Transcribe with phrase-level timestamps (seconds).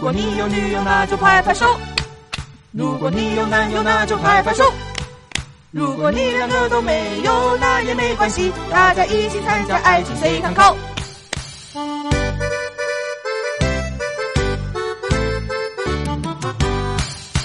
[0.00, 1.66] 如果你有女友，那就拍拍手；
[2.72, 4.64] 如果你有男友，那就拍拍手；
[5.72, 10.74] 如果你两个都没有，那也没关系，大家一起参加爱情随堂考。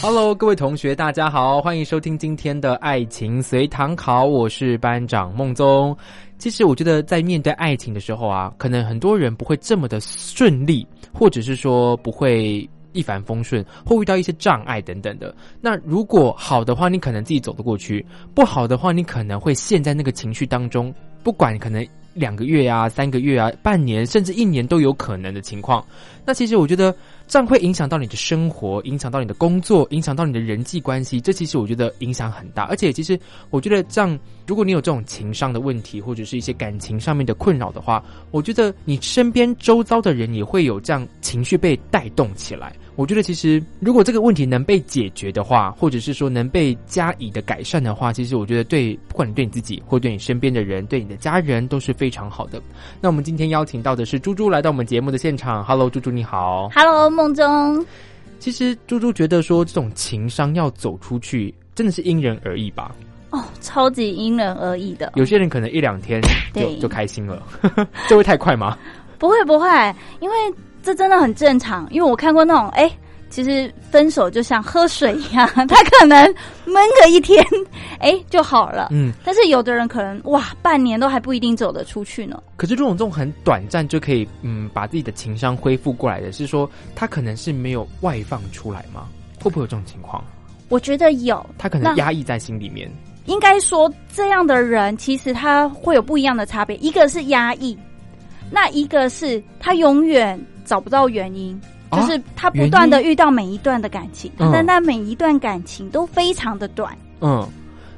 [0.08, 5.98] Hello，各位同学，大家好，欢迎收听今天的爱情随堂考，我是班长孟宗。
[6.38, 15.36] 其实我觉得，在面对爱情的时候啊，可能很多人不会这么的顺利，或者是说不会一帆风顺，会遇到一些障碍等等的。
[15.60, 18.00] 那如果好的话，你可能自己走得过去；
[18.36, 21.84] 不好的话，你可能会陷在那个情绪当中，不管可能
[22.16, 25.86] 两个月啊、三个月啊、半年，甚至一年都有可能的情况。
[26.26, 26.96] 那其实我觉得。
[27.28, 31.20] 这样会影响到你的生活，影响到你的工作，影响到你的人际关系。
[31.20, 42.76] 这其实我觉得影响很大，而且其实我觉得这样，如果你有这种情商的问题，或者是一些感情上面的困扰的话，我觉得你身边周遭的人也会有这样情绪被带动起来。
[42.96, 52.62] 我觉得其实如果这个问题能被解决的话，或者是说能被加以的改善的话，其实我觉得对不管你对你自己，或对你身边的人，对你的家人都是非常好的。
[53.02, 55.64] 那我们今天邀请到的是猪猪来到我们节目的现场。
[55.64, 56.70] Hello，猪猪你好。
[56.74, 57.10] Hello。
[57.10, 57.86] 梦中，
[58.40, 62.96] 其实猪猪觉得说这种情商要走出去，真的是因人而异吧？
[63.32, 65.12] 哦，超级因人而异的。
[65.16, 66.22] 有些人可能一两天
[66.54, 67.42] 就就开心了，
[68.08, 68.78] 这会太快吗？
[69.20, 69.68] 不会不会，
[70.20, 70.36] 因为
[70.86, 71.86] 这真的很正常。
[71.92, 72.90] 因为我看过那种哎。
[73.28, 76.24] 其实分手就像喝水一样， 他可能
[76.64, 77.44] 闷个一天，
[78.00, 78.90] 哎就好了。
[78.92, 82.42] 嗯，但是有的人可能哇，半年都还不一定走得出去呢。
[82.56, 89.08] 可是这种这种很短暂就可以嗯把自己的情商恢复过来的，是说他可能是没有外放出来吗？
[89.44, 90.24] 会不会有这种情况？
[90.70, 92.90] 我觉得有，他可能压抑在心里面。
[93.26, 97.78] 应该说这样的人其实他会有不一样的差别，一个是压抑，
[98.50, 101.58] 那一个是他永远找不到原因。
[101.92, 106.98] 就是他不断的遇到每一段的感情，但那每一段感情都非常的短。
[107.22, 107.48] 嗯，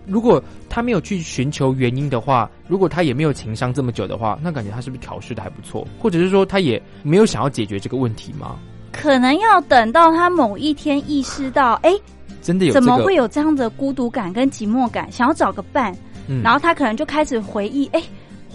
[0.06, 5.88] 如果他没有去寻求原因的话，如果他也没有情商这么久的话，那感觉他是不是调试的还不错？
[5.98, 8.60] 或者是说他也没有想要解决这个问题吗？
[8.92, 11.92] 可能要等到他某一天意识到，哎，
[12.44, 15.96] 真的有怎么会有这样的孤独感跟寂寞感，想要找个伴，
[16.44, 18.04] 然后他可能就开始回忆，哎。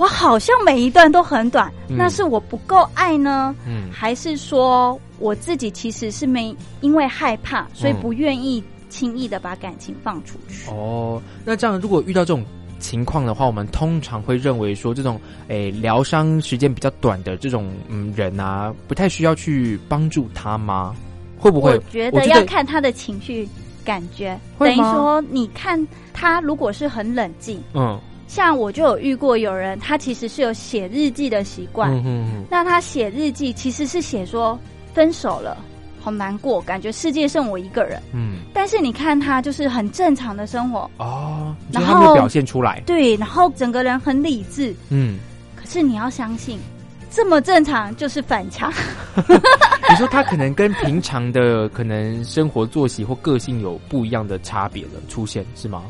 [0.02, 8.60] 我好像每一段都很短，那是我不够爱呢，嗯还是说我自己其实是没因为害怕，所以不愿意
[8.90, 10.68] 轻易的把感情放出去？
[10.68, 12.44] 哦，那这样如果遇到这种
[12.80, 20.96] 情况的话，我们通常会认为说，这种诶疗伤时间比较短的这种嗯人啊，不太需要去帮助他吗？
[21.38, 21.70] 会不会？
[21.76, 23.48] 我觉得要看他的情绪
[23.84, 27.96] 感觉，等于说你看他如果是很冷静，嗯。
[28.32, 31.92] 像我就有遇过有人，他其实是有写日记的习惯。
[32.48, 34.58] 那他写日记其实是写说
[34.94, 35.58] 分手了，
[36.00, 38.00] 好难过，感觉世界剩我一个人。
[38.14, 42.82] 嗯，但是你看他就是很正常的生活哦，然后表现出来。
[42.86, 44.74] 对，然后整个人很理智。
[44.88, 45.18] 嗯，
[45.54, 46.58] 可是你要相信，
[47.10, 48.72] 这么正常就是反常。
[49.90, 55.82] 你说他可能跟平常的可能生活作息或个性有不一样的差别了，出现是吗？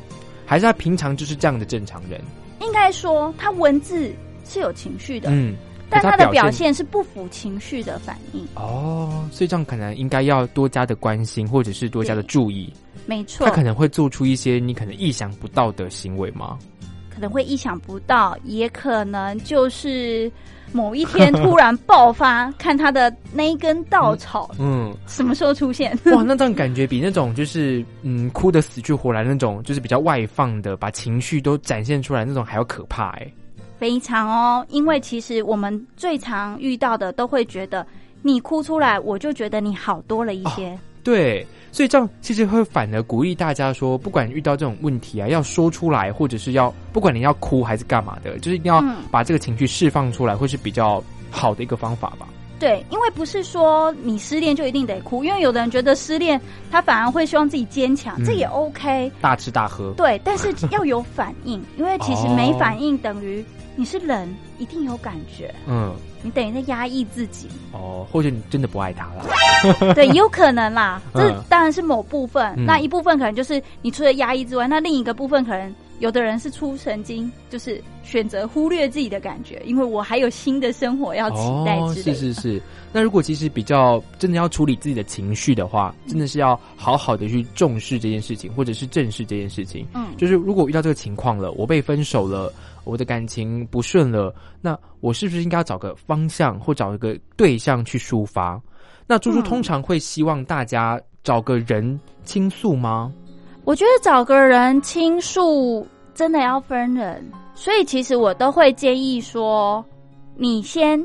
[0.44, 2.20] 还是他平常就是这样的正常人？
[2.60, 4.12] 应该说，他文字
[4.44, 5.54] 是有情绪的，嗯，
[5.91, 8.46] 但他的表现是不符情绪的反应。
[8.55, 12.72] 哦，所以这样可能应该要多加的关心，或者是多加的注意。
[13.06, 16.58] 没错，他可能会做出一些你可能意想不到的行为吗？
[17.11, 20.31] 可能会意想不到，也可能就是。
[20.72, 25.96] 某一天突然爆发，看他的那一根稻草，嗯，什么时候出现？
[26.06, 33.32] 哇，那这样感觉比那种就是嗯哭的死去活来那种，就是比较外放的，把情绪都展现出来那种还要可怕哎。
[33.78, 37.84] 非常哦，因为其实我们最常遇到的都会觉得
[38.22, 40.78] 你哭出来，我就觉得你好多了一些。
[41.02, 41.46] 对。
[41.75, 52.28] 所以这样其实会反而鼓励大家说，不管遇到这种问题啊，要说出来，或者是要不管你要哭还是干嘛的，就是一定要把这个情绪释放出来，会是比较好的一个方法吧。
[52.58, 56.38] 对，因为不是说你失恋就一定得哭，因为有的人觉得失恋
[56.70, 59.10] 他反而会希望自己坚强，这也 OK。
[59.22, 59.94] 大吃大喝。
[59.96, 63.43] 对，但是要有反应，因为其实没反应等于
[63.76, 65.52] 你是人，一定有感觉。
[65.66, 67.48] 嗯，你等于在压抑自己。
[67.72, 69.24] 哦，或者你真的不爱他了？
[69.94, 71.00] 对，有可能啦。
[71.14, 81.78] 这当然是某部分，那一部分可能就是你除了压抑之外，那另一个部分可能有的人是出神经，就是选择忽略自己的感觉，因为我还有新的生活要期待。
[81.94, 82.60] 是是是。
[82.92, 89.86] 那如果其实比较真的要处理自己的情绪的话，真的是要好好的去重视这件事情，或者是正视这件事情。
[89.94, 92.52] 嗯，就是如果遇到这个情况了，我被分手了。
[92.84, 98.61] 我的感情不顺了，那我是不是应该找个方向或找一个对象去抒发？
[99.06, 103.12] 那猪猪通常会希望大家找个人倾诉吗？
[103.64, 107.25] 我觉得找个人倾诉真的要分人，
[107.55, 109.85] 所以其实我都会建议说，
[110.37, 111.00] 你先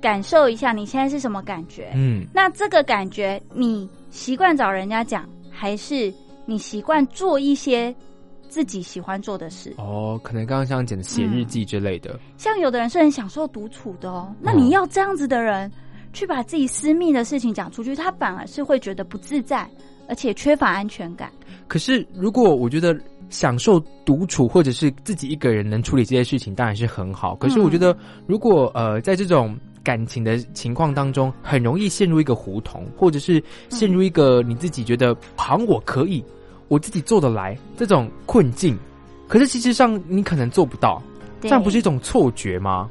[0.00, 1.90] 感受一下你现在是什么感觉。
[1.94, 6.12] 嗯，那这个感觉你习惯找人家讲，还是
[6.46, 7.94] 你习惯做一些？
[8.48, 12.18] 自己喜欢做的事哦，可能刚刚像讲的写日记之类的。
[12.36, 15.70] 像有的人是很享受独处的哦，那你要这样子的人
[16.12, 19.68] 去把自己私密的事情讲出去，他反而是会觉得不自在，
[20.08, 21.30] 而且缺乏安全感。
[21.68, 22.98] 可是，如果我觉得
[23.28, 27.36] 享受独处或者是自己一个人能处理这些事情，当然是很好。
[27.36, 27.96] 可是，我觉得
[28.26, 29.54] 如果呃，在这种
[29.84, 36.24] 感情的情况当中，很容易陷入一个胡同，或者是陷入一个你自己觉得好像我可以。
[36.68, 38.78] 我自己做得来这种困境，
[39.26, 41.02] 可是其实上你可能做不到，
[41.40, 42.88] 这样不是一种错觉吗？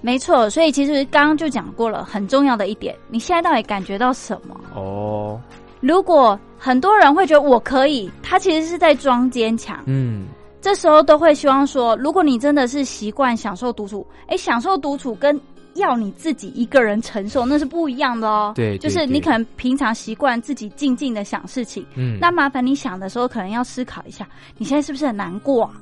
[0.00, 4.54] 没错，所以其实刚刚就讲过了，很重要的一点，你现在到底感觉到什么？
[4.74, 5.40] 哦，
[5.80, 9.82] 如果很多人会觉得我可以，他其实是在装坚强。
[9.86, 10.26] 嗯，
[10.60, 15.40] 这时候都会希望说，如果你真的是习惯享受独处，哎，享受独处跟。
[15.76, 18.52] 要你自己一个人承受，那是不一样的哦。
[18.54, 24.28] 对，就是你可能平常习惯自己静静的想事情，嗯，那麻烦你想的时候，可能要思考一下，
[24.58, 25.64] 你现在是不是很难过？
[25.64, 25.72] 啊？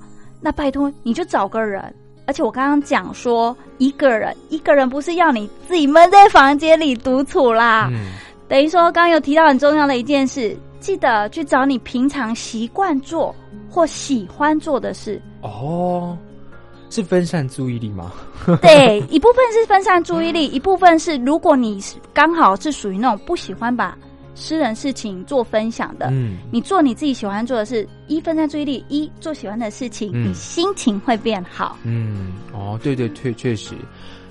[0.41, 1.82] 那拜托你就找个人，
[2.26, 7.88] 而且我刚刚讲说一个人，一个人不是要你自己闷在房间里独处啦。
[7.90, 8.11] 嗯，
[8.49, 13.35] 等于说刚刚有提到很重要的一件事，记得去找你平常习惯做
[13.70, 15.20] 或喜欢做的事。
[15.40, 16.17] 哦。
[16.94, 18.12] 是分散注意力吗？
[18.62, 21.82] 对， 一部分是分散注意力，一部分是如果你
[22.12, 23.99] 刚好是属于那种不喜欢把
[24.37, 31.76] 私人事情做分享的，嗯，你做你自己喜欢做的事，一分散注意力，一做喜欢的事情，你心情会变好。
[31.82, 33.75] 嗯，哦，对对，确确实。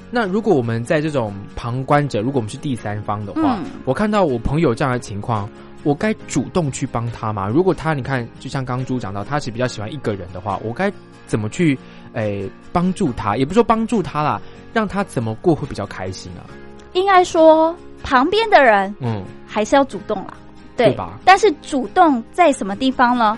[0.10, 5.50] 那如果我们在这种旁观者，如果我们是第三方的话，我看到我朋友这样的情况，
[5.84, 7.46] 我该主动去帮他吗？
[7.50, 10.90] 如果他你看，就像刚猪讲到，他是比较喜欢一个人的话，我该
[11.28, 11.78] 怎么去？
[12.14, 14.42] 诶，帮助他也不说帮助他啦，
[14.74, 16.46] 让他怎么过会比较开心啊？
[16.94, 20.34] 应该说旁边的人，嗯，还是要主动啦，
[20.78, 21.20] 对吧？
[21.26, 23.38] 但是主动在什么地方呢？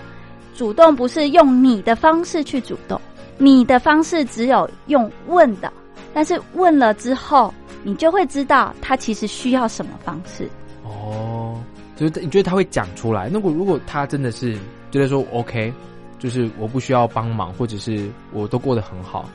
[0.54, 3.00] 主动不是用你的方式去主动，
[3.38, 5.72] 你的方式只有用问的，
[6.12, 7.52] 但是问了之后，
[7.82, 10.48] 你就会知道他其实需要什么方式。
[10.82, 11.58] 哦，
[11.96, 13.28] 就是你觉得他会讲出来？
[13.28, 14.54] 如果如果他真的是
[14.90, 15.72] 觉得说 OK。
[16.18, 19.28] 就是我不需要帮忙，或者是我都过得很好，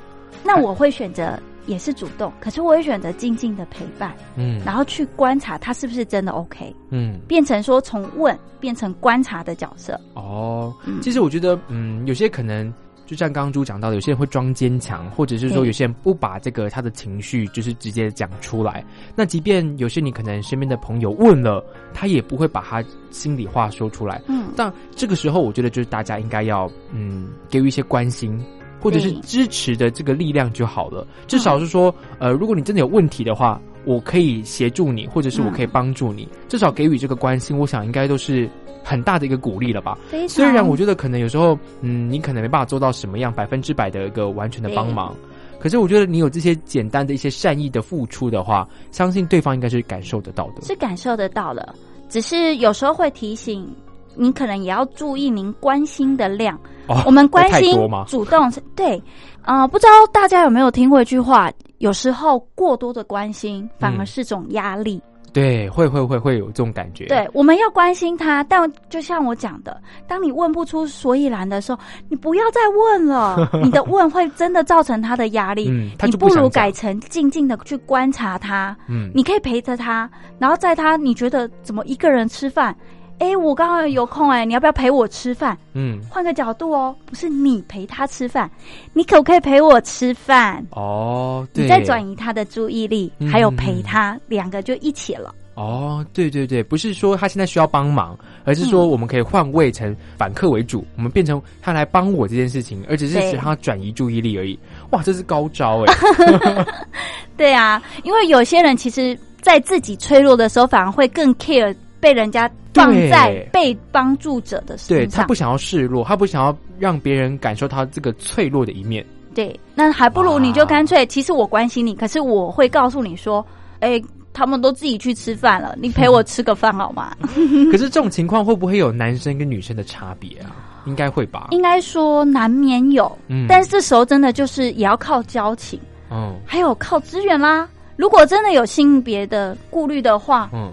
[0.43, 9.99] 那我会选择也是主动，可是我会选择静静的陪伴，嗯，然后去观察他是不是真的 OK，嗯，变成说从问变成观察的角色。
[10.13, 12.73] 哦，其实我觉得，嗯，有些可能。
[13.11, 18.85] 就像刚刚猪讲到的，有些人会装坚强，或者是说有些人不把这个他的情绪就是直接讲出来。
[19.17, 21.61] 那即便有些你可能身边的朋友问了，
[21.93, 24.21] 他也不会把他心里话说出来。
[24.29, 28.41] 嗯，但这个时候我觉得就是大家应该要嗯给予一些关心，
[28.79, 31.05] 或者是支持的这个力量就好了。
[31.27, 36.29] 至少是说，呃，如果你真的有问题的话，我可以协助你，或者是我可以帮助你。
[36.47, 38.49] 至少给予这个关心，我想应该都是。
[38.83, 39.97] 很大的一个鼓励了吧？
[40.27, 45.15] 虽然我觉得可能有时候，嗯，你可能没办法做到什么样百分之百的一个完全的帮忙，
[45.59, 50.61] 可是我觉得你有这些简单的一些善意的付出的话，相信对方应该是感受得到的。
[50.61, 51.75] 是感受得到的，
[52.09, 53.67] 只是有时候会提醒
[54.15, 56.59] 你，可能也要注意您关心的量。
[57.05, 57.73] 我们关心
[58.05, 59.01] 主动对，
[59.43, 61.49] 呃，不知道大家有没有听过一句话？
[61.77, 65.01] 有时候过多的关心反而是种压力。
[65.33, 67.05] 对，会会会会有这种感觉。
[67.05, 73.49] 对，我们要关心他，但就像我讲的，当你问不出所以然的时候，你不要再问了。
[73.63, 75.69] 你的问会真的造成他的压力。
[75.69, 78.75] 嗯，你不如改成静静的去观察他。
[78.87, 82.75] 嗯，你可以陪着他，然后在他你觉得怎么一个人吃饭？
[83.21, 85.55] 哎，我刚刚有空哎，你要不要陪我吃饭？
[85.73, 88.49] 嗯，换个角度哦，不是你陪他吃饭，
[88.93, 90.65] 你可不可以陪我吃饭？
[90.71, 95.35] 哦，你再转移他的注意力，还有陪他，两个就一起了。
[95.53, 104.57] 哦，对对对，不是说他现在需要帮忙，而是说我们可以换位成反客为主，我们变成他来帮我这件事情，而只是使他转移注意力而已。
[104.89, 106.65] 哇，这是高招哎！
[107.37, 114.97] 对啊，因为有些人其实，在自己脆弱的时候，反而会更 care 被人家放在被帮助者的身上。
[114.97, 119.05] 对他不想要示弱，他不想要让别人感受他这个脆弱的一面。
[119.33, 123.45] 对，那还不如你就干脆，其实我关心你，可是我会告诉你说，
[123.79, 124.01] 哎，
[124.33, 127.15] 他们都自己去吃饭了，你陪我吃个饭好吗？
[127.71, 130.51] 可是这种情况会不会有男生跟女生的差别啊？
[130.85, 131.47] 应该会吧？
[131.51, 135.79] 应该说难免有，嗯，但是这时候真的就是也要靠交情，
[136.09, 137.69] 嗯，还有靠资源啦。
[137.97, 140.71] 如果真的有性别的顾虑的话，嗯，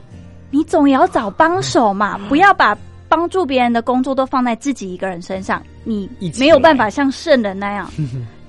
[0.51, 2.77] 你总也要找帮手嘛，不要把
[3.09, 7.91] 帮助别人的工作都放在自己一个人身上，你没有办法像圣人那样。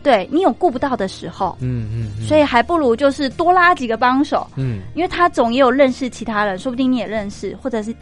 [0.01, 7.94] 对你有顾不到的时候，嗯嗯，所以还不如就是多拉几个帮手，嗯，因为他总也有认识其他人，说不定你也认识，或者是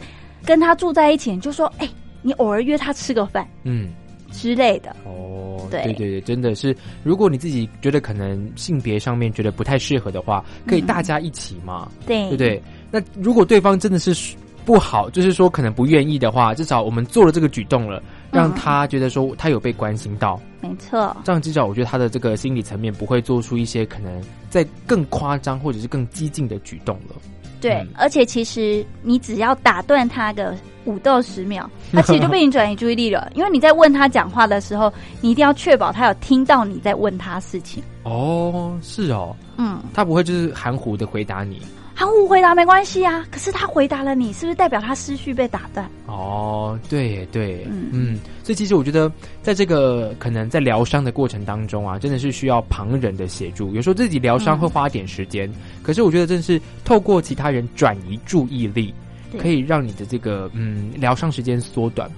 [0.44, 1.88] 跟他住在一起，就说，哎，
[2.22, 3.88] 你偶尔约他吃个饭，嗯。
[4.30, 4.94] 之类的。
[5.04, 5.82] 哦，对。
[5.84, 12.24] 对对，真的是，如果你自己觉得可能性别上面觉得不太适合的话，可以大家一起嘛，对。
[12.24, 12.62] 对不对？
[12.90, 18.02] 那如果对方真的是不好，就是说可能不愿意的话，至少我们做了这个举动了。
[18.30, 21.16] 让他觉得说他有被关心到，没错。
[21.24, 27.16] 这样至少我觉得他的这个心理层面不会做出一些可能在更夸张或者是更激进的举动了。
[27.58, 30.54] 对，而且其实你只要打断他个
[30.84, 33.32] 五到十秒， 他其实就被你转移注意力了。
[33.34, 34.92] 因为你在问他讲话的时候，
[35.22, 37.82] 你一定要确保他有听到你在问他事情。
[38.04, 41.62] 哦，是哦，嗯，他不会就是含糊的回答你。
[41.98, 45.84] 含糊回答没关系啊，可是他回答了你，是不是代表他思绪被打断？
[46.06, 49.10] 哦，对对，嗯嗯，所以其实我觉得，
[49.42, 53.74] 在这个可能在疗伤的过程当中啊，真的是需要旁人的协助。
[53.74, 55.52] 有时候自己疗伤会花点时间，
[55.82, 58.94] 可是我觉得真的是透过其他人转移注意力，
[59.36, 62.08] 可以让你的这个嗯疗伤时间缩短。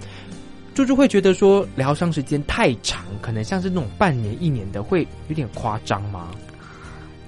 [0.75, 6.29] 猪猪会觉得说疗伤时间太长，可能像是那种半年一年的，会有点夸张吗？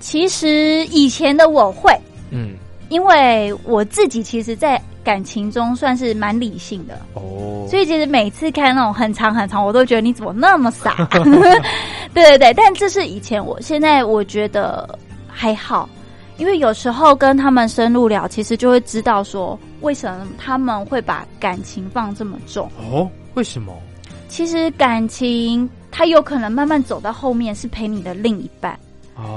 [0.01, 1.91] 其实以前的我会。
[2.33, 2.57] 嗯，
[2.89, 10.95] 因为我自己其实，在感情中算是蛮理性的哦，所以其实每次看那种很长很长，我都觉得你怎么那么傻？
[12.15, 14.99] 对对对，但这是以前，我现在我觉得
[15.29, 15.89] 还好，
[16.39, 23.11] 因为有时候跟他们深入聊，其实就会知道说为什么他们会把感情放这么重哦？
[23.35, 23.73] 为什么？
[24.29, 28.79] 其实感情它有可能慢慢走到后面，是陪你的另一半。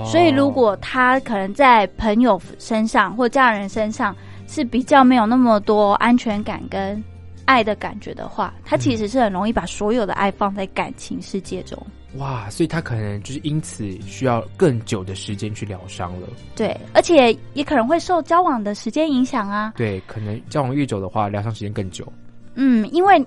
[0.06, 4.16] 所以，如果他可能在朋友身上或家人身上
[4.48, 7.04] 是比较没有那么多安全感跟
[7.46, 11.78] 爱的感觉的话，他其实是很容易把所有的爱放在感情世界中。
[12.18, 16.28] 哇，所以他可能就是因此需要更久的时间去疗伤了。
[16.56, 19.74] 对，而且也可能会受交往的时间影响啊。
[19.76, 22.08] 对，可能交往越久的话，疗伤时间更久。
[22.56, 23.26] 嗯，因为。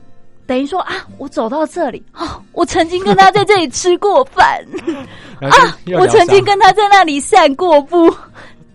[0.48, 4.64] 等于说啊，我走到这里哦， 我曾经跟他在这里吃过饭
[5.42, 8.10] 啊，我曾经跟他在那里散过步，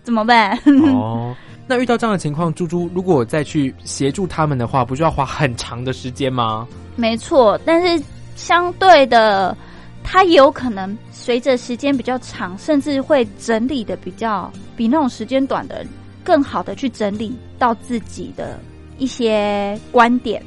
[0.04, 0.56] 怎么办？
[0.94, 1.34] 哦，
[1.66, 6.64] 那遇到这样的情况，猪猪如果我再去协助他们的话，不就要花很长的时间吗？
[6.94, 8.04] 没错，但是
[8.36, 9.56] 相对的，
[10.04, 15.84] 他有可能随着时间比较长，甚至会整理的比较比那种时间短的
[16.22, 18.60] 更好的去整理到自己的
[18.96, 20.40] 一些观点。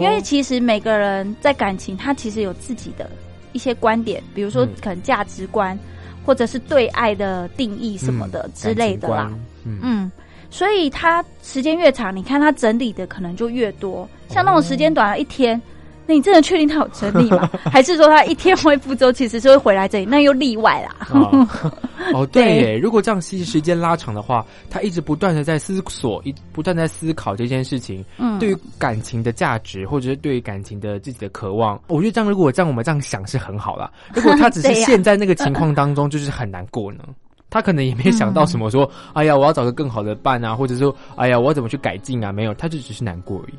[0.00, 3.10] 因为其实每个人在感情，他其实有自己的
[3.52, 5.78] 一些观点，比如说可能价值观，
[6.24, 9.32] 或者是对爱的定义什么的之类的啦。
[9.64, 10.10] 嗯，
[10.50, 14.08] 所以他时间越长，你看他整理的可能就越多。
[14.28, 15.60] 像那种时间短了一天。
[16.06, 17.48] 那你真的确定他有整理吗？
[17.70, 20.04] 还是说他一天恢复周，其实是会回来这里？
[20.04, 21.06] 那又例外啦。
[22.12, 33.90] 哦， 对耶，如果这样其实时间拉长的话，他一直不断的在思索，一不断在思考这件事情，嗯，对于感情的价值，或者是对于感情的自己的渴望，我觉得这样，如果这样我们这样想是很好啦。
[34.14, 37.04] 如果他只是陷在那个情况当中，就是很难过呢。
[37.50, 42.32] 他可能也没想到什么，说哎呀，我要找个更好的伴啊，或者说哎呀，我要怎么去改进啊？
[42.32, 43.54] 没有，他就只是难过而已。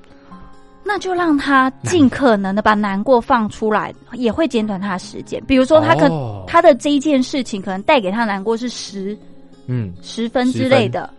[0.88, 5.44] 那就让他尽可能的把难过放出来，也会减短他的时间。
[5.48, 6.08] 比如说，他可
[6.46, 9.18] 他的这一件事情可能带给他难过是十，
[9.65, 11.10] 嗯，十分之类的。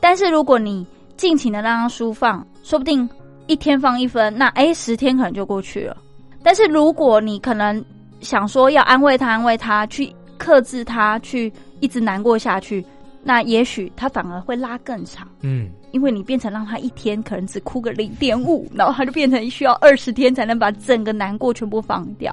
[0.00, 3.08] 但是如果你尽情的让他舒放，说不定
[3.46, 5.96] 一天放一分，那哎，十天可能就过去了。
[6.42, 7.82] 但是如果你可能
[8.20, 12.84] 想说要安慰他，安慰他，去克制他，去一直难过下去。
[13.28, 22.32] 那也许他反而会拉更长，嗯，因为你变成让他一天可能只哭个零点五， 然后他就变成需要二十天才能把整个难过全部放掉，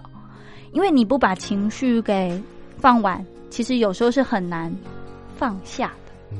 [0.71, 2.39] 因为你不把情绪给
[2.77, 4.71] 放完，其实有时候是很难
[5.35, 6.11] 放下的。
[6.31, 6.37] 嗯，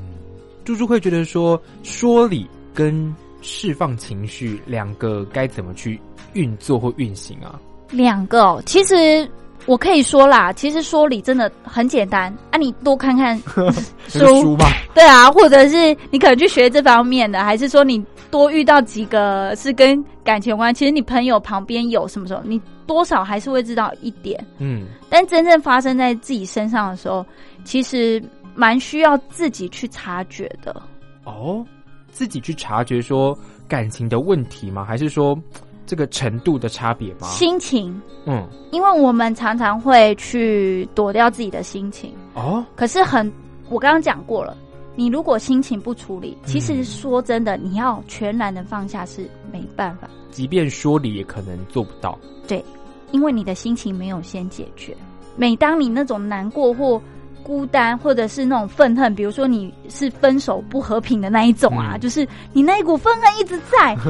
[0.64, 6.00] 猪猪会觉得说说理跟释放情绪两个该怎么去
[6.34, 7.60] 运作或运行啊？
[7.90, 9.28] 两个哦其实
[9.66, 13.38] 我可以说啦，其实说理真的很简单啊，你多看看
[14.08, 14.66] 书吧。
[14.94, 20.74] 对啊，或者是你可能去学这方面的，还是说你多遇到几个是跟感情有关。
[20.74, 24.46] 其实你朋友旁边有什么时候，你多少还是会知道一点。
[24.60, 27.26] 嗯，但真正发生在自己身上的时候，
[27.64, 28.22] 其实
[28.54, 30.76] 蛮需要自己去察觉的。
[31.24, 31.66] 哦，
[32.12, 34.84] 自己去察觉说感情的问题吗？
[34.84, 35.38] 还是说？
[35.86, 37.28] 这个程度的差别吗？
[37.28, 42.66] 心情，嗯，因为我们常常会去躲掉自己的心情哦。
[42.76, 43.32] 可是很，
[43.70, 44.56] 我刚刚讲过了，
[44.96, 50.08] 你如果心情不处理，其实说真的，你要全然的放下是没办法。
[50.32, 52.18] 即便说理，也可能做不到。
[52.48, 52.64] 对，
[53.12, 54.96] 因为你的心情没有先解决。
[55.36, 57.02] 每当你那种难过或
[57.44, 63.98] 孤单，或者是那种愤恨，比如说你是分手不和平的那一种啊，就是你那一股愤恨一直在。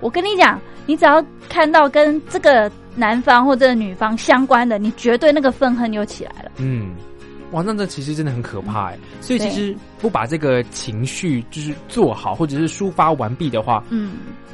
[0.00, 6.50] 我跟你讲，你只要看到跟这个男方或者女方相关的，你绝对那个愤恨又起来了。
[6.56, 6.90] 嗯，
[7.52, 8.98] 哇，那这其实真的很可怕哎。
[9.20, 14.12] 所以其实不把这个情绪就是做好，或者是抒发完毕的话，嗯，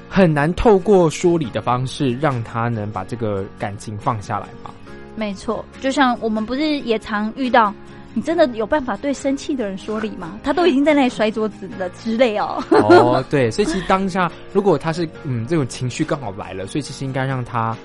[0.08, 4.70] 很难透过说理的方式让他能把这个感情放下来吧。
[5.14, 7.72] 没错，就像我们不是也常遇到。
[8.16, 10.40] 你真的有办法对生气的人说理吗？
[10.42, 12.64] 他都已经在那里摔桌子了之类哦。
[12.70, 17.76] 哦，对，所以其实当下如果他是嗯这种情绪刚好来了，所以其实应该让他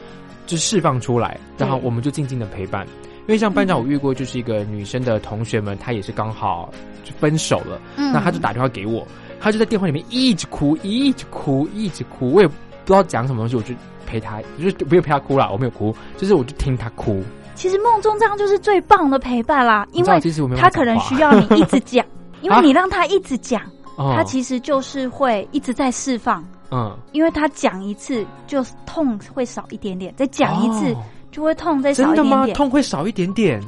[0.47, 2.87] 就释放出来，然后我们就静静的陪伴。
[3.27, 6.73] 因为像班长我遇过就是一个女生的同学们，她也是刚好
[7.03, 9.05] 就分手了，那她就打电话给我，
[9.37, 12.53] 她就在电话里面一直哭，一直哭，一直哭，我也不
[12.85, 13.75] 知道讲什么东西，我就
[14.07, 17.21] 陪她，就是不有陪她哭了，我没有哭，就是我就听她哭。
[17.61, 20.19] 其实梦中这样就是最棒的陪伴啦，因为
[20.57, 22.03] 他可能需要你一直讲，
[22.41, 23.61] 因为你让他一直讲，
[23.95, 26.43] 他其实就是会一直在释放。
[26.71, 30.95] 嗯，因为他讲一次就痛会少一点点，再讲一次
[31.29, 33.61] 就会痛再少一点点，痛会少一点点，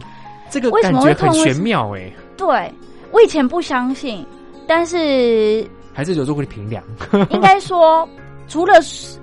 [0.49, 2.11] 这个感觉很玄妙哎。
[2.35, 2.73] 对，
[3.11, 4.25] 我以前不相信，
[4.65, 6.83] 但是还是有做过评量，
[7.29, 8.09] 应该说。
[8.47, 8.73] 除了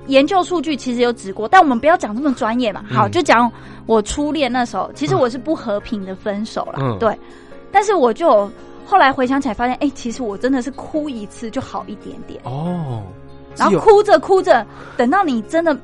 [0.07, 2.83] 研究数据，其实有指过，但我们不要讲这么专业嘛。
[2.91, 3.51] 好，就讲
[3.87, 6.97] 我初恋那时候，其实我是不和平的分手了。
[6.99, 7.17] 对，
[7.71, 8.51] 但是我就
[8.87, 13.03] 后来回想起来，发现哎，其实我真的是哭一次就好一点点哦。
[13.57, 15.77] 然后哭着哭着，等到你真的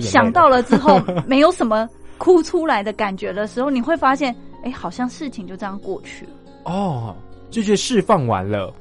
[0.00, 6.32] 想到了之后， 没有什么哭出来的感觉的时候，你会发现，哎，好像事情就这样过去了。
[6.64, 7.14] 哦，
[7.50, 8.72] 就觉得释放完了。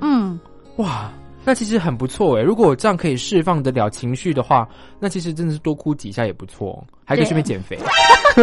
[0.00, 0.38] 嗯，
[0.76, 1.10] 哇。
[1.50, 4.68] 那其实很不错哎，如果这样可以释放得了情绪的话，
[5.00, 7.76] 那其实真的是多哭几下也不错，还可以顺便减肥。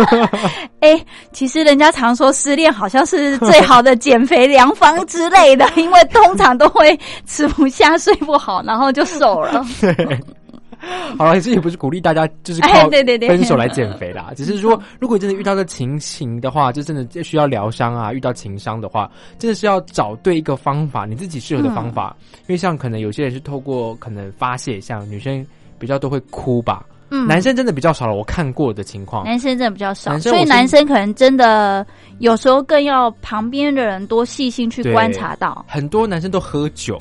[0.82, 9.66] 哎，其实人家常说失恋好像是最好的减肥良方之类的，因为通常都会吃不下、睡不好，然后就瘦了。
[11.18, 18.14] 好了，这也不是鼓励大家就是靠分手来减肥啦， 只是说，如果真的遇到的情形的话，就真的需要疗伤啊。
[18.14, 19.10] 遇到情伤的话，
[19.40, 22.16] 真的是要找对一个方法，你自己适合的方法。
[22.42, 25.46] 因为像可能有些人是透过可能发泄，像女生
[25.80, 28.16] 比较都会哭吧，嗯，男生真的比较少了。
[28.16, 31.86] 我看过的情况，男生真的比较少，所以男生可能真的
[32.20, 35.66] 有时候更要旁边的人多细心去观察到。
[35.68, 36.98] 很多男生都喝酒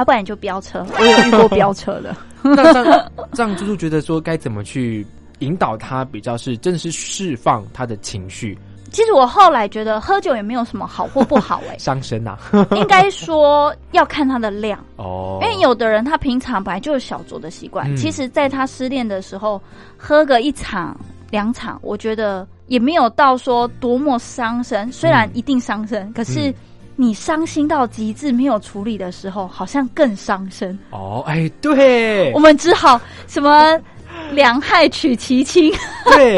[0.00, 0.84] 哦，要不然就飙车。
[0.98, 2.16] 我有遇过飙车的。
[2.42, 5.06] 那这样，这样猪猪觉得说该怎么去
[5.40, 8.58] 引导他，比较是真的是释放他的情绪。
[8.90, 12.38] 其实我后来觉得喝酒也没有什么好或不好，哎，伤身呐。
[12.74, 19.60] 应该说要看他的量 哦，因为有的人他平常本来就有小酌的习惯，其实在他失恋的时候
[19.98, 20.98] 喝个一场
[21.30, 24.90] 两场，我觉得也没有到说多么伤身。
[24.90, 26.52] 虽然一定伤身，可是。
[27.00, 31.24] 你伤心到极致没有处理的时候，好像更伤身哦。
[31.26, 33.74] 哎，对，我们只好什么
[34.32, 35.72] 两害取其轻。
[36.04, 36.36] 对，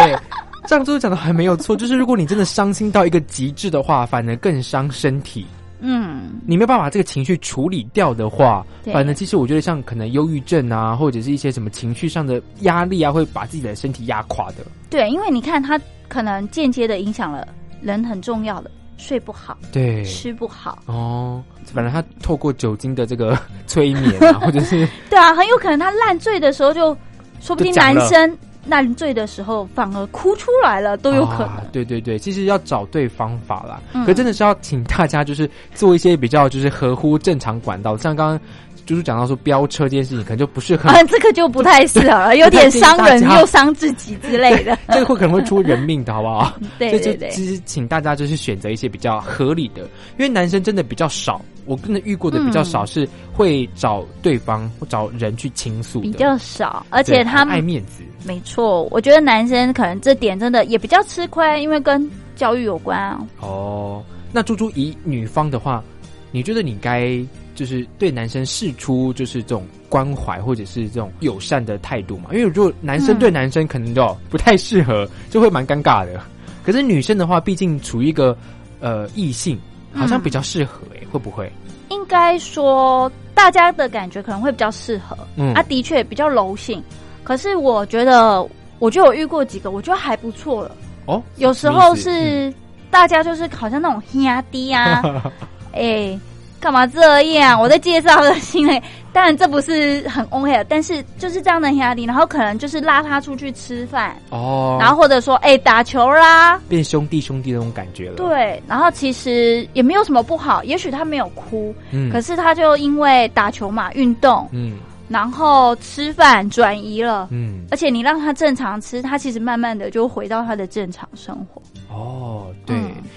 [0.68, 1.77] 这样就是讲的还没有错。
[1.77, 5.44] 就是如果你真的伤心到一个极致的话，反而更伤身体。
[5.81, 14.59] 嗯，你没有办法这个情绪处理掉的话，反正其实我觉得像可能忧郁症啊，或者是一些什么情绪上的压力啊，会把自己的身体压垮的。
[14.88, 17.48] 对，因为你看，它可能间接的影响了
[17.81, 18.70] 人很重要的。
[19.03, 21.43] 睡不好，对，吃不好哦。
[21.75, 23.37] 反正他透过酒精的这个
[23.67, 26.97] 催眠啊，或者是 对啊，很有可能他烂醉的时候，就
[27.41, 31.57] 说不定男生烂醉的时候反而哭出来了，都有可能。
[31.73, 33.83] 对对对，其实要找对方法啦。
[34.07, 38.41] 可真的是要请大家就是做一些比较就是合乎正常管道，像刚刚
[38.85, 46.53] 就是讲到说飙车这件事情，可能就不适合啊，这个就不太适合了， 有点伤人又伤自己之类的， 这个会可能会出人命的，好不好？
[46.79, 64.03] 对对对，其实请大家就是选择一些比较合理的，因为男生真的比较少，我真的遇过的比较少是会找对方或找人去倾诉，比较少，而且他们爱面子，没错，我觉得男生可能这点真的也比较吃亏，因为跟教育有关哦。
[64.33, 65.83] 那猪猪以女方的话，
[66.31, 67.23] 你觉得你该？
[67.55, 76.21] 就是对男生示出就是这种关怀或者是这种友善的态度嘛，因为如果男生对男生可能就不太适合， 就会蛮尴尬的。
[76.65, 78.37] 可是女生的话，毕竟处于一个
[78.81, 79.59] 呃异性，
[79.93, 81.51] 好像比较适合诶，会不会？
[81.91, 85.17] 应该说大家的感觉可能会比较适合。
[85.37, 86.83] 嗯，啊，的确比较柔性。
[87.25, 88.47] 可是我觉得，
[88.79, 90.75] 我就有遇过几个，我觉得还不错了。
[91.07, 92.53] 哦，有时候是
[92.91, 95.03] 大家就是好像那种压低啊，
[95.75, 96.19] 哎。
[96.62, 97.61] 干嘛这样？
[97.61, 98.81] 我在介绍的新的，
[99.12, 108.14] 当然这不是很 OK，但是就是这样的压力，然后可能就是拉他出去吃饭哦，然后或者说哎打球啦，变兄弟兄弟那种感觉了。
[108.14, 114.79] 对，然后其实也没有什么不好，也许他没有哭，嗯，可是他就因为打球嘛，运动，嗯。
[115.09, 121.61] 然后吃饭转移了，嗯，而且你让他正常吃，他其实慢慢的就回到他的正常生活。
[121.92, 122.74] 哦，对，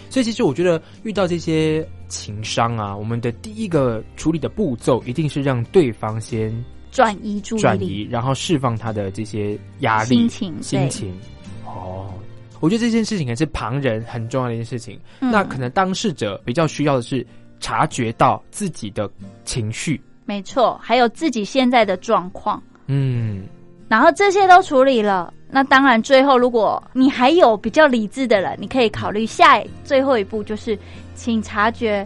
[0.10, 6.54] 所以其实我觉得遇到这些情商啊，我们的第一个处理的步骤一定是让对方先
[6.92, 11.18] 转移注意力，转移，然后释放他的这些压力、心情、心情。
[11.66, 12.14] 哦，
[12.60, 15.00] 我觉得这件事情也是旁人很重要的一件事情。
[15.20, 17.26] 那可能当事者比较需要的是
[17.62, 19.10] 察觉到自己的
[19.46, 20.00] 情绪。
[20.26, 23.46] 没错，还有自己现在的状况，嗯，
[23.88, 30.78] 然后这些都处理了，那当然最后如果你还有比较理智的人，你可以考虑下最后一步，就是
[31.14, 32.06] 请察觉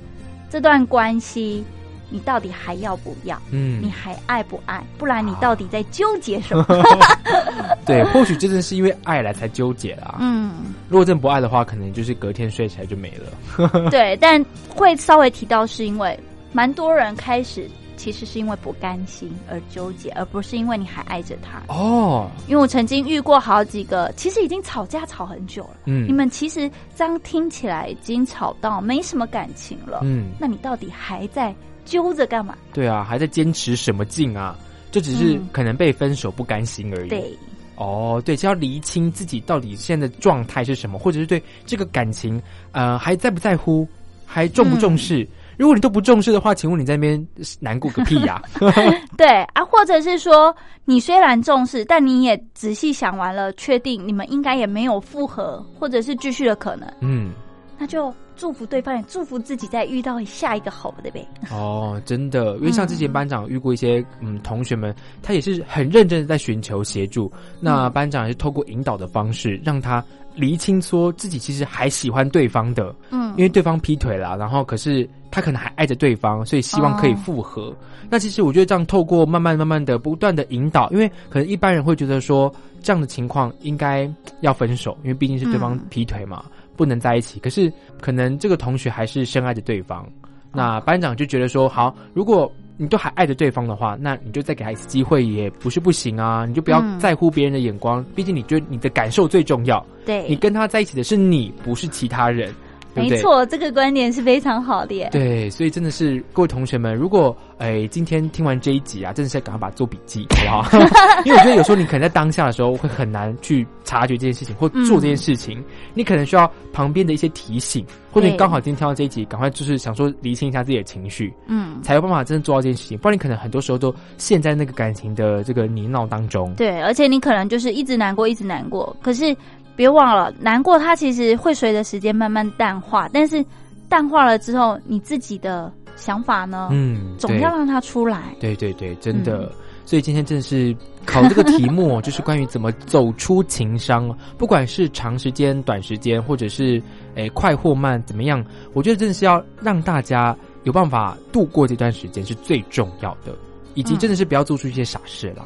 [0.49, 1.63] 这段关系
[2.09, 4.83] 你到底还要不要，嗯，你还爱不爱？
[4.97, 6.65] 不然你到底在纠结什么？
[7.85, 10.17] 对，或许真的是因为爱来才纠结啦。
[10.19, 13.69] 嗯，如果真不爱的话，可能就是隔天睡起来就没了。
[13.89, 16.19] 对，但会稍微提到是因为
[16.51, 17.69] 蛮多人开始。
[17.99, 22.31] 其实是因为不甘心而纠结，而不是因为你还爱着他哦。
[22.47, 25.81] 因为我曾经遇过好几个，其实已经吵架吵很久了。
[25.85, 29.99] 嗯，你们其实这样听起来已经吵到没什么感情了。
[30.03, 32.55] 嗯，那你到底还在揪着干嘛？
[32.71, 34.57] 对啊，还在坚持什么劲啊？
[34.91, 37.09] 就只是可能被分手不甘心而已。
[37.09, 37.37] 对，
[37.75, 43.85] 哦，对，就要厘清自己到底现在的状态是什么，或者是对这个感情呃还在不在乎，
[44.25, 45.27] 还重不重视。
[45.59, 47.27] 如果你都不重视的话，请问你在那边
[47.59, 48.41] 难过个屁呀？
[49.17, 56.89] 对啊，或者是说你虽然重视，但你也仔细想完了，确定你们应该也没有复合或者是继续的可能。
[57.01, 57.33] 嗯，
[57.77, 61.27] 那就祝福对方，也祝福自己，再遇到下一个好的呗。
[61.51, 70.01] 哦，真的，因为像之前班长遇过一些嗯同学们，他也是很认真的在寻求协助，那班长也是透过引导的方式让他。
[70.35, 77.75] 厘清说自己其实还喜欢对方的，嗯，因为对方劈腿了，然后可是他可能还爱着对方，所以希望可以复合。
[78.09, 84.09] 那其实我觉得这样透过慢慢慢慢的不断的引导，因为可能一般人会觉得说这样的情况应该
[84.41, 86.43] 要分手，因为毕竟是对方劈腿嘛，
[86.75, 87.39] 不能在一起。
[87.39, 90.07] 可是可能这个同学还是深爱着对方，
[90.53, 92.51] 那班长就觉得说好，如果。
[92.81, 96.45] 你都还爱着对方的话，那你就再给他一次机会也不是不行啊！
[96.45, 99.85] 你就不要在乎别人的眼光，毕竟你觉得你的感受最重要。
[100.05, 102.55] 对，你跟他在一起的是你，不是其他人。
[102.93, 105.09] 没错，这个观点是非常好的耶。
[105.11, 110.87] 对，所以真的是各位同学们，如果哎今天听完这一集啊，真的是赶快把它做笔记，好不好？
[111.25, 122.97] 因为我觉得有时候你可能在当下的时候会很难去察觉这件事情或做这件事情，你可能需要旁边的一些提醒，或者你刚好今天听到这一集，赶快就是想说理清一下自己的情绪，嗯，才有办法真的做到这件事情。
[122.97, 126.53] 不然你可能很多时候都陷在那个感情的这个泥淖当中。
[126.55, 129.35] 对，而且你可能就是一直难过，一直难过，可是。
[129.79, 133.41] 别忘了，难过它其实会随着时间慢慢淡化，但是
[133.87, 136.67] 淡化了之后，你自己的想法呢？
[136.69, 138.35] 嗯，总要让它出来。
[138.41, 139.49] 对对对，真的。
[139.85, 146.83] 所以今天真的是考这个题目， 就是关于怎么走出情商，不管是长时间、短时间，或者是
[147.15, 148.43] 诶快或慢，怎么样？
[148.73, 153.33] 我觉得真的是要让大家有办法度过这段时间是最重要的，
[153.75, 155.45] 以及真的是不要做出一些傻事了。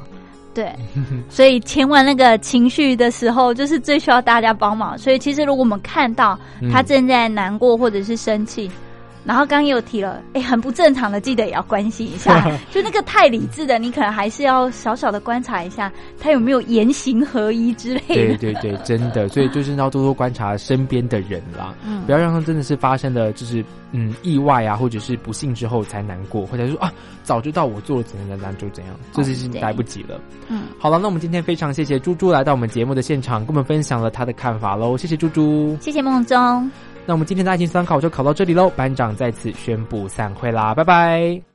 [0.54, 0.72] 对，
[1.30, 4.98] 所以前完那个情绪的时候，就是最需要大家帮忙。
[4.98, 6.38] 所以其实如果我们看到
[6.72, 8.70] 他正在难过或者是生气，
[9.26, 12.50] 然后刚刚又提了，哎，很不正常的，记得也要关心一下。
[12.72, 18.38] 就那个太理智的，你可能还是要小小的观察一下，他有没有言行合一之类的。
[18.38, 21.74] 对对对，真的，所以就是要多多观察身边的人啦，
[22.06, 26.92] 不要让他真的是发生了就是嗯意外啊，或者是不幸之后才难过，或者说啊
[27.24, 30.20] 早知道我做了怎样怎样就怎样，这是来不及了。
[30.50, 34.98] 嗯，好了，那我们今天非常谢谢猪猪来到我们节目的现场，跟我们分享了他的看法喽。
[34.98, 36.70] 谢谢猪猪，谢谢梦中。
[37.06, 41.53] 那我们今天的爱情参考就考到这里喽，班长在此宣布散会啦，拜拜。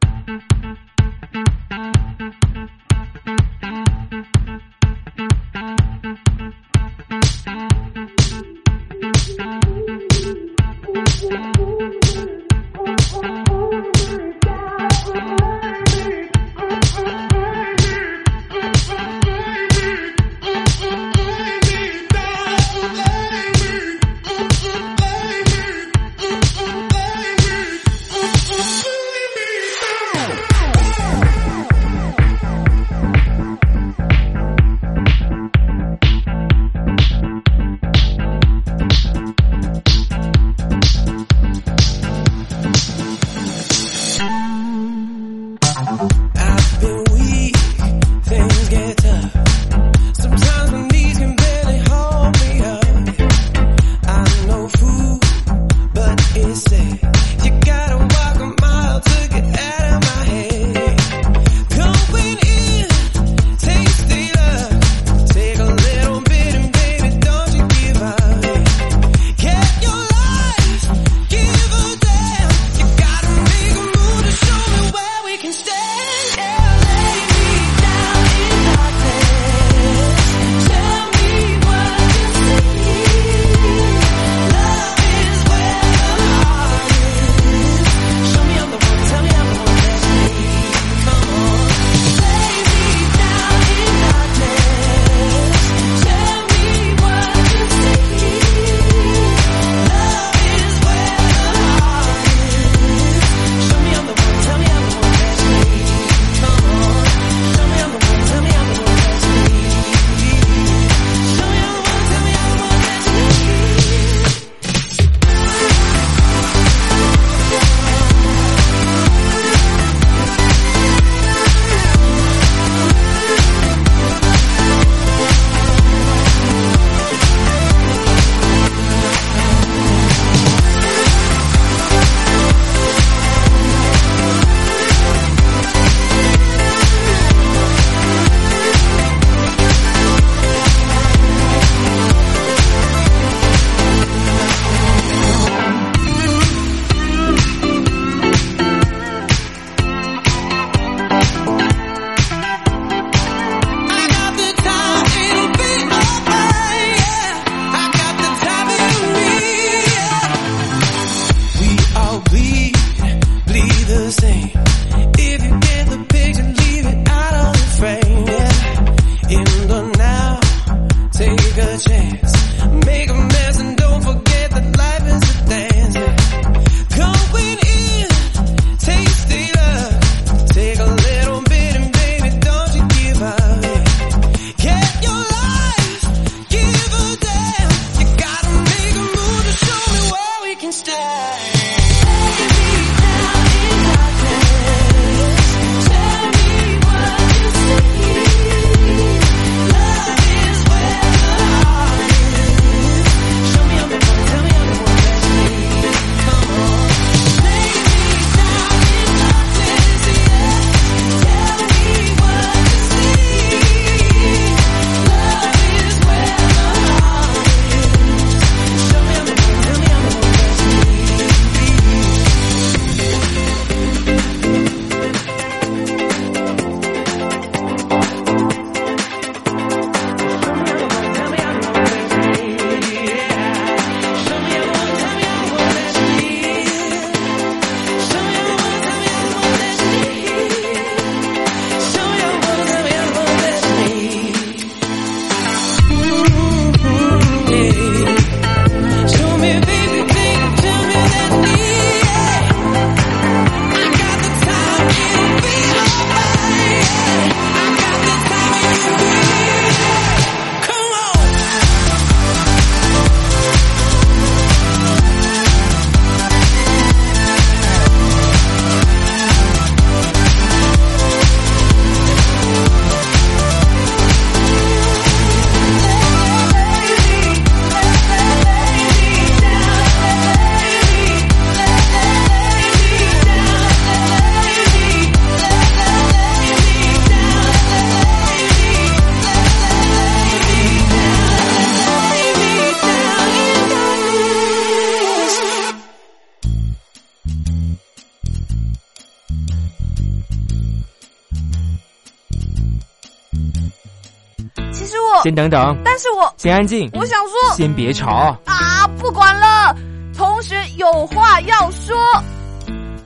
[305.29, 306.89] 先等等，但是我先安静。
[306.95, 308.89] 我想说，先别吵啊！
[308.99, 309.77] 不管了，
[310.17, 311.95] 同学有话要说，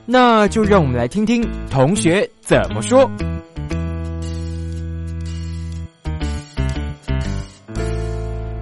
[0.05, 3.11] 那就让我们来听听同学怎么说。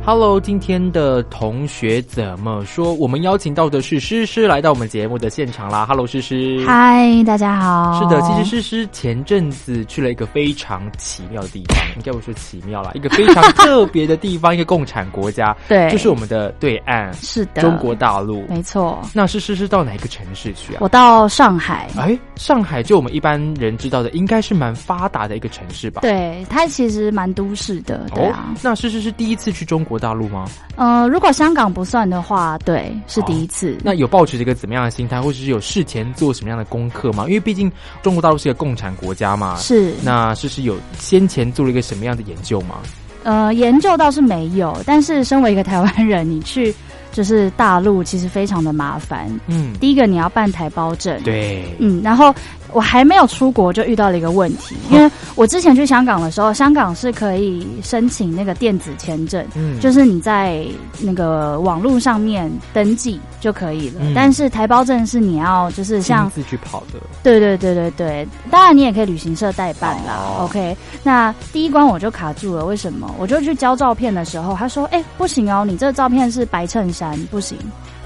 [0.04, 2.92] Hello，今天的同学怎么说？
[2.96, 5.86] 我们邀请到的是诗诗来到我们节目的现场啦。
[5.86, 6.60] Hello，诗诗。
[6.66, 8.02] 嗨，大家好。
[8.02, 19.00] 是的，其实诗诗前阵子去了一个非常奇妙的地方，应该不说奇妙啦，一个非常特别的地方，一个共产国家， 对，就是我们的对岸，是的，中国大陆，没错。
[19.14, 20.78] 那诗诗是到哪一个城市去啊？
[20.82, 21.88] 我到上海。
[21.96, 26.02] 哎，上海就我们一般人知道的，应该是蛮发达的一个城市吧？
[26.02, 28.52] 对，它其实蛮都市的，对啊。
[28.64, 29.91] 那诗诗是第一次去中国。
[30.00, 30.46] 大陆吗？
[30.76, 33.78] 呃，如果香港不算的话，对，是第一次。
[33.84, 37.26] 那有抱持一个怎么样的心态，或者是有事前做什么样的功课吗？
[37.28, 39.56] 因为毕竟中国大陆是一个共产国家嘛。
[39.58, 39.94] 是。
[40.04, 42.78] 那是是有先前做了一个什么样的研究吗？
[43.24, 46.74] 呃，研究倒是没有，但是身为一个台湾人，你去
[47.12, 49.30] 就是大陆，其实非常的麻烦。
[49.48, 49.74] 嗯。
[49.80, 51.22] 第一个你要办台胞证。
[51.24, 51.66] 对。
[51.80, 52.34] 嗯，然后。
[52.74, 60.66] 我还没有出国就遇到了一个问题，因为我之前去香港的时候，香港是可以申请那个电子签证，嗯，就是你在
[61.00, 64.02] 那个网络上面登记就可以了。
[64.16, 70.38] 但是台胞证是你要就是像自去跑的，对对对对对，当然你也可以旅行社代办啦。
[70.40, 73.14] OK，那第一关我就卡住了，为什么？
[73.18, 77.58] 我就去交照片的时候，他说：“哎，不行哦，你这个照片是白衬衫，不行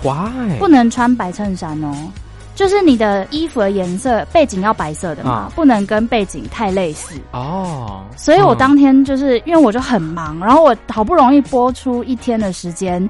[0.02, 0.58] ，Why？
[0.60, 1.94] 不能穿白衬衫哦。”
[2.56, 7.14] 就是你的衣服的颜色背景要白色的嘛，不能跟背景太类似。
[7.32, 8.04] 哦。
[8.16, 13.08] 所以我当天就是因为我就很忙，然后我好不容易播出一天的时间，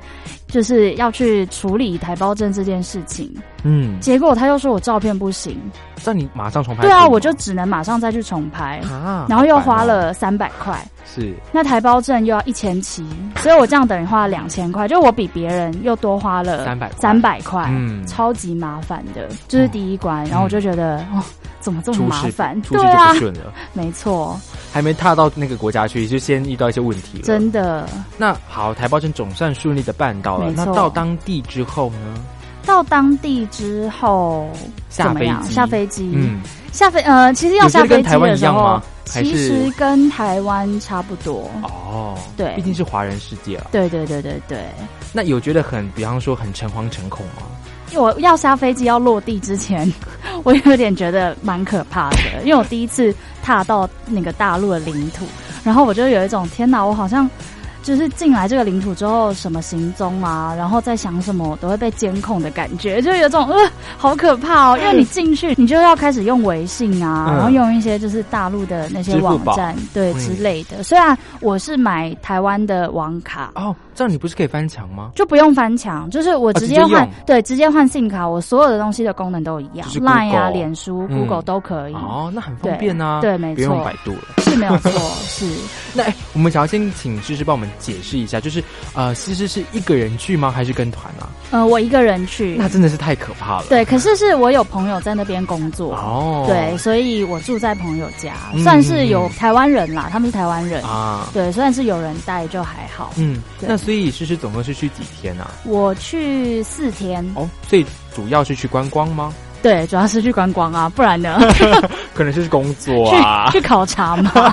[0.56, 3.30] 就是要去处理台胞证这件事情。
[3.64, 5.60] 嗯，结果他又说我照片不行，
[6.06, 6.84] 那你马上重拍？
[6.84, 8.80] 对啊，我就只能马上再去重拍，
[9.28, 10.82] 然后又花了三百块。
[11.06, 20.24] 是，那台胞证又要一千七，所以我这样等于花了两千块，就我比别人又多花了三百三百块，嗯，超级麻烦的，这是第一关。
[20.28, 21.22] 然后我就觉得，哦，
[21.66, 22.62] 怎么这么麻烦？
[22.62, 23.12] 对啊，
[23.74, 24.40] 没错，
[24.72, 27.24] 还没踏到那个国家去，就先遇到一些问题了。
[27.24, 27.90] 真的。
[28.20, 30.54] 那好，台胞证总算顺利的办到了。
[30.56, 31.98] 那到当地之后呢？
[32.68, 34.48] 到当地之后
[34.90, 36.40] 下飞机，下飞机，嗯，
[36.72, 38.80] 下飞呃，其实要下飞机的时候。
[39.06, 43.68] 其实跟台湾差不多哦，对，毕竟是华人世界了。
[43.72, 44.66] 对对对对对。
[45.14, 47.44] 那有觉得很，比方说很诚惶诚恐吗？
[47.96, 49.92] 我要下飞机要落地之前，
[50.44, 55.26] 我有点觉得蛮可怕的，因为我第一次踏到那个大陆的领土，
[55.64, 57.30] 然后我就有一种天哪，我好像。
[57.86, 64.78] 就是进来这个领土之后，什么行踪啊，然后在想什么，都会被监控的感觉，就有种呃，好可怕哦！
[64.82, 70.82] 因为你进去，你就要开始用微信啊，然后用一些就是大陆的那些网站，对之类的。
[70.82, 73.76] 虽然我是买台湾的网卡哦。
[73.96, 75.12] 这样你不是可以翻墙吗？
[75.16, 81.94] 就不用翻墙，就是我直接换，对，直接换 SIM 卡，我所有的东西的功能都一样，Line 啊、脸书、Google 都可以。
[81.94, 83.22] 哦，那很方便啊。
[83.22, 84.92] 对，没错，不用百度了，是没有错，
[85.26, 85.46] 是。
[85.94, 86.04] 那
[86.34, 88.62] 我们想要先请诗诗帮我们解释一下，就是
[88.94, 90.52] 呃，诗诗是一个人去吗？
[90.52, 91.30] 还是跟团啊？
[91.52, 92.56] 呃，我一个人去。
[92.58, 93.66] 那真的是太可怕了。
[93.70, 103.14] 对，可是是我有朋友在那边工作哦，对，所以我住在朋友家，算是有台湾人啦，他们是台湾人啊，对，虽然是有人带就还好。
[103.18, 104.66] 嗯，那所以诗诗总共。
[104.66, 105.52] 是去几天啊？
[105.64, 109.32] 我去四天哦，所以主要是去观光吗？
[109.62, 111.40] 对，主要是去观光啊，不然呢？
[112.16, 114.52] 可能就是工作啊， 去考察嘛。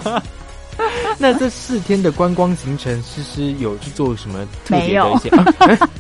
[1.17, 5.31] 那这四天的观光行程，其实有去做什么特别的一些？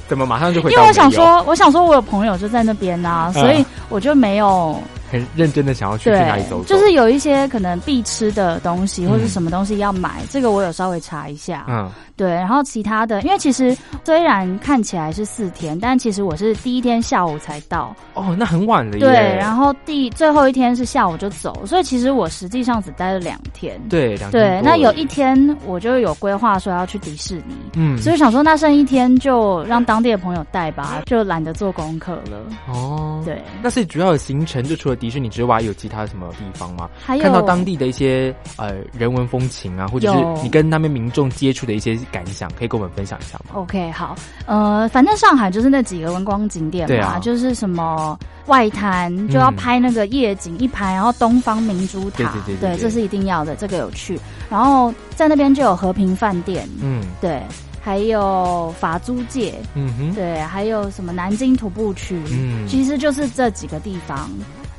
[0.08, 0.70] 怎么马上就会？
[0.70, 4.78] 因为我想说，我想说，我有朋友就在那边啊，所以我就没有。
[5.10, 11.66] 很认真的想要去去哪里走走，就是有一些可能必吃的东西或者什么东西要买，这个我有稍微查一下。
[11.68, 11.90] 嗯，
[12.22, 17.92] 对，然后其他的，因为其实虽然看起来是四天，但其实我是第一天下午才到。
[18.14, 18.96] 哦，那很晚了。
[18.96, 23.80] 对，然后第最后一天是下午就走，所以其实我实际上只待了两天。
[23.88, 32.38] 对，两对，那有一天我就有规划说要去迪士尼，嗯，所以想说那剩一天就让当地的朋友带吧，就懒得做功课了。
[32.68, 34.92] 哦，对，那是主要的行程就除了。
[35.02, 36.88] 迪士尼之外，有其他什么地方吗？
[37.04, 44.14] 还有看到当地的一些呃人文风情啊，或者是你跟那边民众接触的一些感想，可以跟我们分享一下吗？OK，好，
[44.46, 54.20] 呃，反正上海就是那几个观光景点嘛，就是什么外滩就要拍那个夜景一拍，然后东方明珠塔，对对对，这是一定要的，这个有趣。
[54.50, 57.42] 然后在那边就有和平饭店，嗯，对，
[57.80, 64.28] 还有法租界，嗯哼，对，还有什么南京徒步区，嗯，其实就是这几个地方。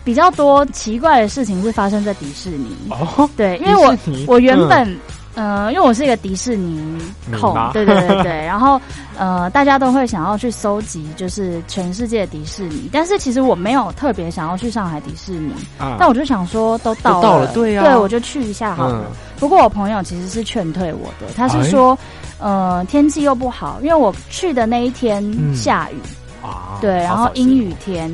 [0.06, 2.76] 比较多奇怪的事情是发生在迪士尼。
[2.90, 5.00] 哦，对，因为我我原本
[5.36, 6.98] 呃，因为我是一个迪士尼
[7.40, 8.80] 控，对对对对， 然后
[9.18, 15.52] 呃，大家都会想要去搜集，就是全世界的迪士尼，但是其实我没有特别想要去上海迪士尼，
[15.98, 19.06] 但我就想说都到了，对呀，对我就去一下好了。
[19.40, 21.98] 不过我朋友其实是劝退我的，他是说，
[22.40, 25.24] 呃，天气又不好，因为我去的那一天
[25.56, 25.96] 下雨。
[26.44, 28.12] 啊，对，然后阴雨天，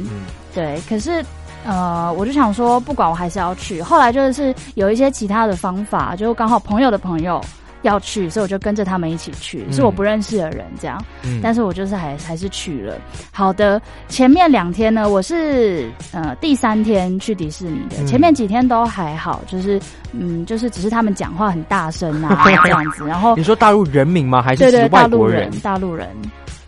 [0.54, 1.26] 对，可是。
[1.70, 3.80] 呃，我就想说，不管我还是要去。
[3.80, 7.40] 后来就是有一些其他的方法，就刚好朋友的朋友
[7.84, 9.72] 要去，所以我就跟着他们一起去。
[9.72, 11.00] 是我不认识的人这样，
[11.44, 12.96] 但是我就是还还是去了。
[13.32, 19.80] 好的，前面两天呢，我是呃第三天去迪士尼的，前面几天都还好，就是
[20.12, 23.06] 嗯，就是只是他们讲话很大声啊 这样子。
[23.06, 24.42] 然后你说大陆人民吗？
[24.42, 25.52] 还是对对外国人？
[25.62, 26.08] 大陆人。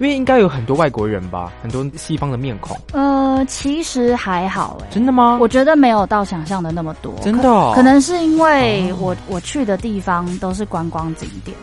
[0.02, 2.76] 因为应该有很多外国人吧，很多西方的面孔。
[2.92, 4.88] 呃，其实还好哎。
[4.90, 5.38] 真的吗？
[5.40, 7.14] 我觉得没有到想象的那么多。
[7.22, 7.72] 真的？
[7.76, 11.56] 可能是因为我我去的地方都是观光景点，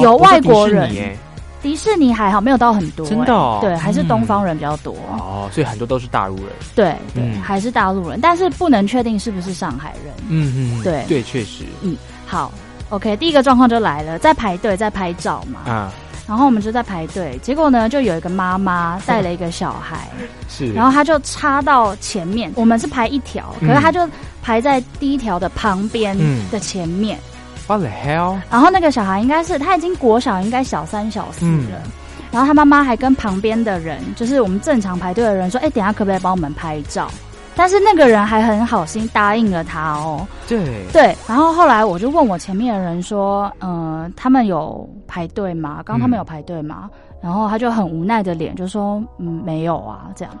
[0.00, 1.16] 有外国人。
[1.62, 3.06] 迪士尼还好，没有到很多。
[3.06, 3.58] 真的？
[3.60, 4.92] 对，还是东方人比较多。
[5.16, 6.46] 哦，所以很多都是大陆人。
[6.74, 10.12] 对对，还是大陆人，但是不能确定是不是上海人。
[10.28, 10.82] 嗯嗯。
[10.82, 11.64] 对对，确实。
[11.82, 12.52] 嗯，好
[12.90, 15.60] ，OK，第一个状况就来了，在排队，在拍照嘛。
[15.70, 15.92] 啊。
[16.28, 20.06] 然后我们就在排队，结果呢，就有一个妈妈带了一个小孩，
[20.46, 24.06] 是，然后他就插到前面，我们是排一条，可是他就
[24.42, 26.14] 排在第一条的旁边
[26.50, 27.18] 的前面。
[27.66, 28.38] What the hell？
[28.50, 31.82] 然后那个小孩应该是他已经国小，应该小三小四了。
[32.30, 37.10] 然后他妈妈还跟旁边的人，就是我们正常排队的人说：“哎，等下可不可以帮我们拍照？”
[37.58, 40.24] 但是那个人还很好心答应了他哦。
[40.46, 45.82] 对对，然后后来我就问我前面的人说，呃，他们有排队吗？
[45.84, 46.88] 刚刚他们有排队吗？
[47.20, 50.32] 然后他就很无奈的脸就说，嗯，没有啊，这样。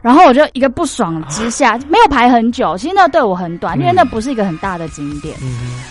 [0.00, 5.36] 然后我就一个不爽之下，没有排很久，其实那队伍很短，因为那不是一个很大的景点。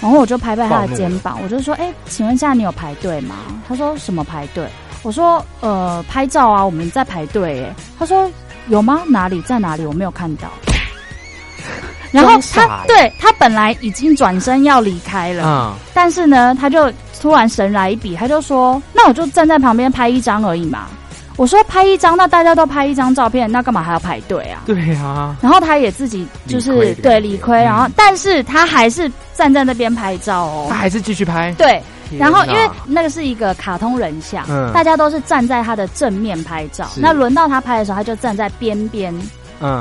[0.02, 3.36] 然后我就拍拍他的肩膀，我就说，哎，请问一下你有排队吗？
[3.68, 4.68] 他说什么排队？
[5.04, 7.64] 我说，呃，拍照啊，我们在排队。
[7.64, 8.28] 哎，他说。
[8.68, 9.02] 有吗？
[9.08, 9.86] 哪里在哪里？
[9.86, 10.48] 我没有看到。
[12.12, 20.88] 然后他对他本来已经转身要离开了，但是呢，他就突然神来一笔，他就说：“那我就站在旁边拍一张而已嘛。”
[21.36, 25.36] 我说：“拍一张，那大家都拍一张照片，那干嘛还要排队啊？”对啊。
[25.42, 31.54] 然后他也自己就是对理亏，然后但是他还是站在那边拍照哦，他还是继续拍。
[31.58, 31.84] 对。
[32.20, 36.88] 然后，因为那个是一个卡通人像，大家都是站在他的正面拍照。
[36.98, 39.14] 那轮到他拍的时候，他就站在边边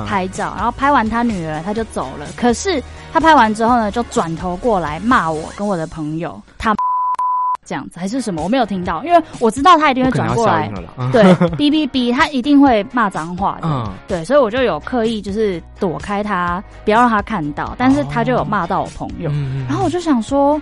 [0.06, 0.54] 拍照。
[0.56, 2.26] 然后拍完他女儿，他就走了。
[2.36, 6.74] 可是他拍完之后呢，就转头过来骂我跟我的朋友，他
[7.66, 8.42] 这样子还是什么？
[8.42, 10.70] 我没有听到，因为我知道他一定会转过来。
[11.10, 11.22] 对，
[11.56, 13.90] 哔哔哔，他一定会骂脏话的。
[14.06, 17.74] 对，所以我就有刻意就是躲开他，不要让他看到。
[17.78, 19.30] 但是他就有骂到我朋友，
[19.68, 20.60] 然后我就想说。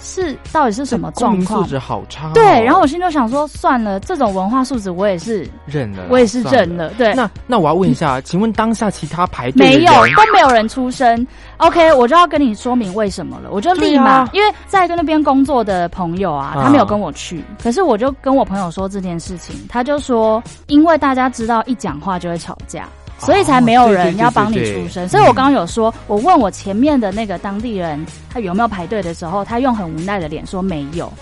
[0.00, 1.62] 是，到底是什么状况？
[1.62, 2.30] 素质好差。
[2.32, 6.88] 对，然后我心就想说，算了，这种文化素质我也是认了，我也是认了。
[6.90, 11.26] 对，那那我要问一下，请问当下其他排队没有都没有人出声
[11.58, 13.50] ？OK，我就要跟你说明为什么了。
[13.50, 22.88] 我就立马，因为在跟那边工作的朋友啊，他没有跟我去，可是我就跟我朋友说这件事情，他就说，因为大家知道一讲话就会吵架。
[23.18, 31.12] 所以才没有人要帮你出声，所以我刚刚有说，我问我前面的那个当地人，他有没有排队的时候，他用很无奈的脸说没有。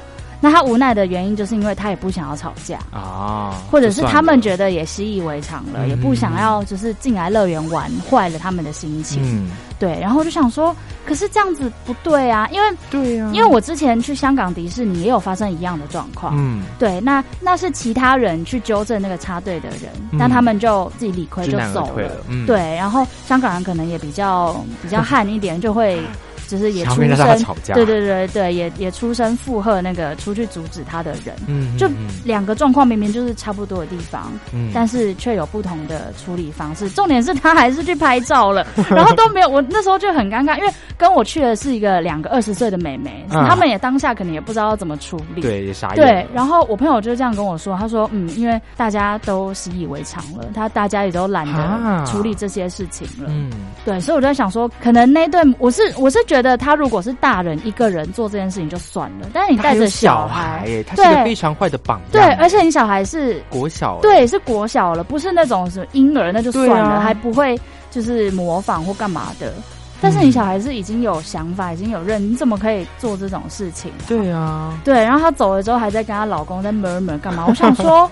[0.40, 9.22] 那他无奈的原因，就是因为他也不想要吵架啊，或者是他们觉得也习以为常了，也不想要就是进来乐园玩坏了他们的心情。
[9.24, 9.98] 嗯，对。
[10.00, 10.74] 然后我就想说，
[11.06, 16.34] 可是这样子不对啊，因为对啊，因为我之前去香港迪士尼也有发生一样的状况。
[16.36, 17.00] 嗯，对。
[17.00, 22.10] 那那是其他人去纠正那个插队的人，那他们就自己理亏就走了。
[22.28, 22.74] 嗯，对。
[22.76, 26.00] 然后香港人可能也比较比较 悍一点，就会。
[26.46, 31.88] 就是也出声，对对对对，也也出声附和那个出去阻止他的人，嗯，就
[32.24, 36.88] 两个状况明明就是差不多的地方，嗯，但是却有不同的处理方式。
[36.90, 45.96] 重点是他还是去拍照了，然后都没有，我那时候就很尴尬，因为跟我去的是一个两个二十岁的妹妹，他们也当下可能也不知道要怎么处理，对，也傻眼。
[45.96, 53.50] 对，然后我朋友就这样跟我说，他说，嗯，因为大家都习以为常了，他大家也都懒得处理这些事情了，嗯，
[53.84, 56.35] 对，所以我就在想说，可能那对我是我是觉。
[56.36, 62.08] 觉得他如果是大人一个人做这件事情就算了，但是你带着小孩，他是个非常坏的榜样。
[62.12, 67.58] 对，而且你小孩是国小，对，是国小了，不是那种什么婴儿，那就算了，还不会
[67.90, 69.54] 就是模仿或干嘛的。
[69.98, 73.90] 但是你小孩是已经有想法，已经有认，你怎么可以做这种事情？
[74.06, 74.94] 对啊，对。
[75.02, 77.46] 然后她走了之后，还在跟她老公在 murmur 干嘛？
[77.48, 78.10] 我想 说，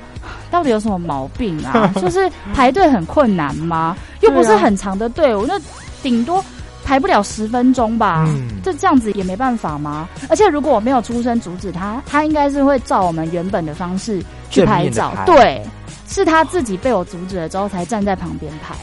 [0.50, 1.92] 到底有什么毛病啊？
[2.00, 3.94] 就是排队很困难吗？
[4.22, 5.60] 又不是很长的队伍，那
[6.02, 6.42] 顶多。
[6.84, 8.24] 排不了十分钟吧？
[8.28, 10.06] 嗯，就这样子也没办法吗？
[10.28, 15.12] 而且如果我没有出声阻止他，他应该是会照我们原本的方式去拍照。
[15.24, 15.62] 对，
[16.06, 18.74] 是他自己被我阻止了之后才站在旁边拍。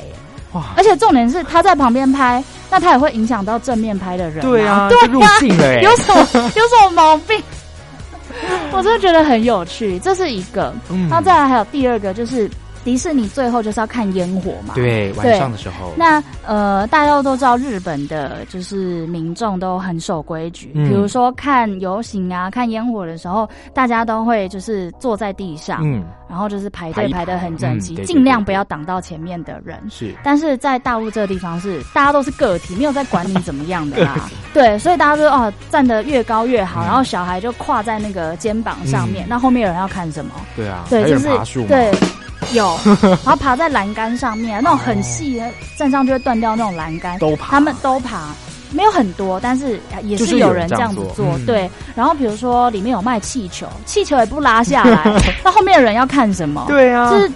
[0.53, 0.73] 哇！
[0.75, 4.41] 而且重点是他在旁边拍，那他也会影响到正面拍的人。
[4.41, 7.41] 对啊，对入镜了，有什么有什么毛病？
[8.71, 10.73] 我真的觉得很有趣，这是一个。
[10.89, 12.49] 嗯，那再来还有第二个就是。
[12.83, 14.73] 迪士尼最后就是要看烟火嘛？
[14.73, 15.93] 对，晚上的时候。
[15.95, 29.79] 那呃，大家都知道日本的就是民众都很守规矩，比如说看游行啊、看烟火的时候，大家都会就是坐在地上，嗯，然后就是排队排的很整齐，尽量不要挡到前面的人。
[29.89, 30.13] 是。
[30.23, 34.29] 但是在大陆这个地方是大家都是个体，没有在管你怎么样的啦。
[34.53, 40.31] 对，所以大家都哦站得越高越好，然后小孩就跨在那个肩膀上面，那后面有人要看什么？
[40.55, 41.27] 对啊，对，就是
[41.67, 41.91] 对。
[42.53, 47.17] 有，然后爬在栏杆上面，那种很细的，站上就会断掉那种栏杆。
[47.19, 48.29] 都爬，他们都爬，
[48.71, 51.25] 没有很多，但是也是有人这样子做。
[51.45, 55.03] 对，然后比如说里面有卖气球，气球也不拉下来，
[55.43, 56.65] 那后面的人要看什么？
[56.67, 57.31] 对啊，就是。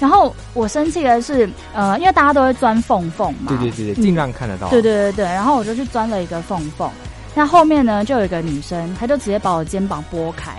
[0.00, 4.66] 然后我生气的是，呃，因为大家都会钻缝缝嘛，对对对对，尽量看得到。
[4.68, 6.90] 对对对对，然后我就去钻了一个缝缝，
[7.36, 10.50] 那后面呢就有一个女生，她就直接把我肩膀拨开。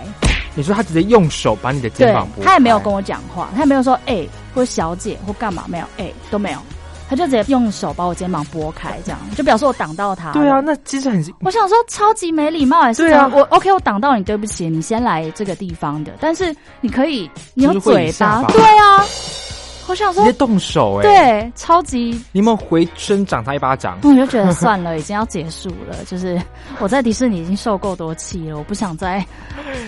[0.54, 6.58] 你说他直接用手把你的肩膀拨他也没有跟我讲话，他也没有说哎或小姐或干嘛，没有哎都没有，
[7.08, 10.32] 他就直接用手把我肩膀拨开，这样就表示我挡到他。
[10.32, 11.24] 对啊，那其实很……
[11.40, 19.04] 我想说超级没礼貌还是对啊，我 OK 我挡到你，对不起，你先来这个地方的，但是你可以你有嘴巴，对啊。
[19.88, 22.20] 我想说直接动手哎，对，超级！
[22.32, 26.04] 你们回身掌他一巴掌，我就觉得算了，已经要结束了。
[26.06, 26.40] 就是
[26.80, 29.24] 我在迪士尼已经受够多气了，我不想再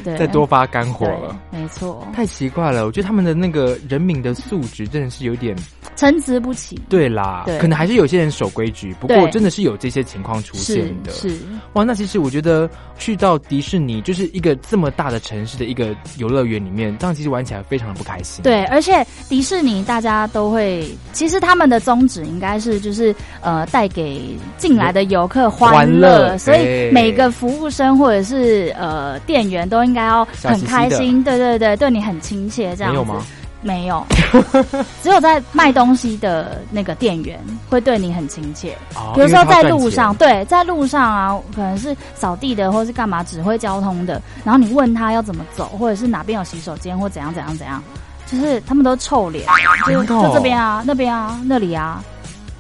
[0.05, 1.39] 对再多发干火了。
[1.51, 5.57] 没错，太奇怪了，我觉得他们的那个人民的素质真的是有点
[5.97, 6.79] 参差不齐。
[6.89, 11.11] 对啦，可能还是有些人守规矩，不过真的是有这些情况出现的。
[11.13, 11.37] 是
[11.73, 12.69] 哇，那其实我觉得
[12.99, 18.43] 去到迪士尼就是一个这么大的城市的一个游乐园里面，这样其实玩起来非常的不开心。
[18.43, 19.87] 对，而且迪士尼。
[19.87, 32.99] 大家都会，其实他们的宗旨应该是就是呃，带给进来的游客欢乐，所以每个服务生或者是呃店员都应该要很开心，对对对，对你很亲切这样子。
[32.99, 33.25] 没有吗？
[33.63, 34.07] 没有，
[35.03, 37.39] 只有在卖东西的那个店员
[37.69, 38.77] 会对你很亲切。
[39.15, 47.83] 比如说在路上，对，在路上啊，可能是扫地的或是干嘛指挥交通的，然后你问他要怎么走，或者是哪边有洗手间或怎样怎样怎样。
[48.27, 49.47] 就是他们都臭脸，
[49.87, 52.03] 就就这边啊，那边啊，那里啊，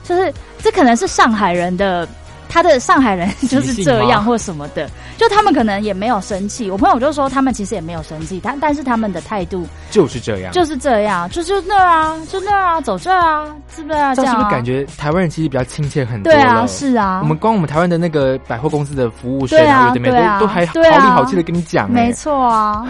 [0.05, 0.33] 就是
[0.63, 2.07] 这可能是上海人的，
[2.49, 6.71] 他的上海人 就是这样或什么的，就他们可能也没有生气。
[6.71, 13.45] 我朋友就说他们其实也没有生气，但但是他们的态度就是这样，就是这样，就就那啊，就那啊，走这啊，
[13.75, 14.15] 是不是啊？
[14.15, 16.33] 这样是不是感觉台湾人其实比较亲切很多？
[16.33, 17.21] 对啊，是啊。
[17.23, 22.87] 我们光我们台湾的那个百货公司的服务生啊，对啊，都都还好里好气的跟你讲，没错啊。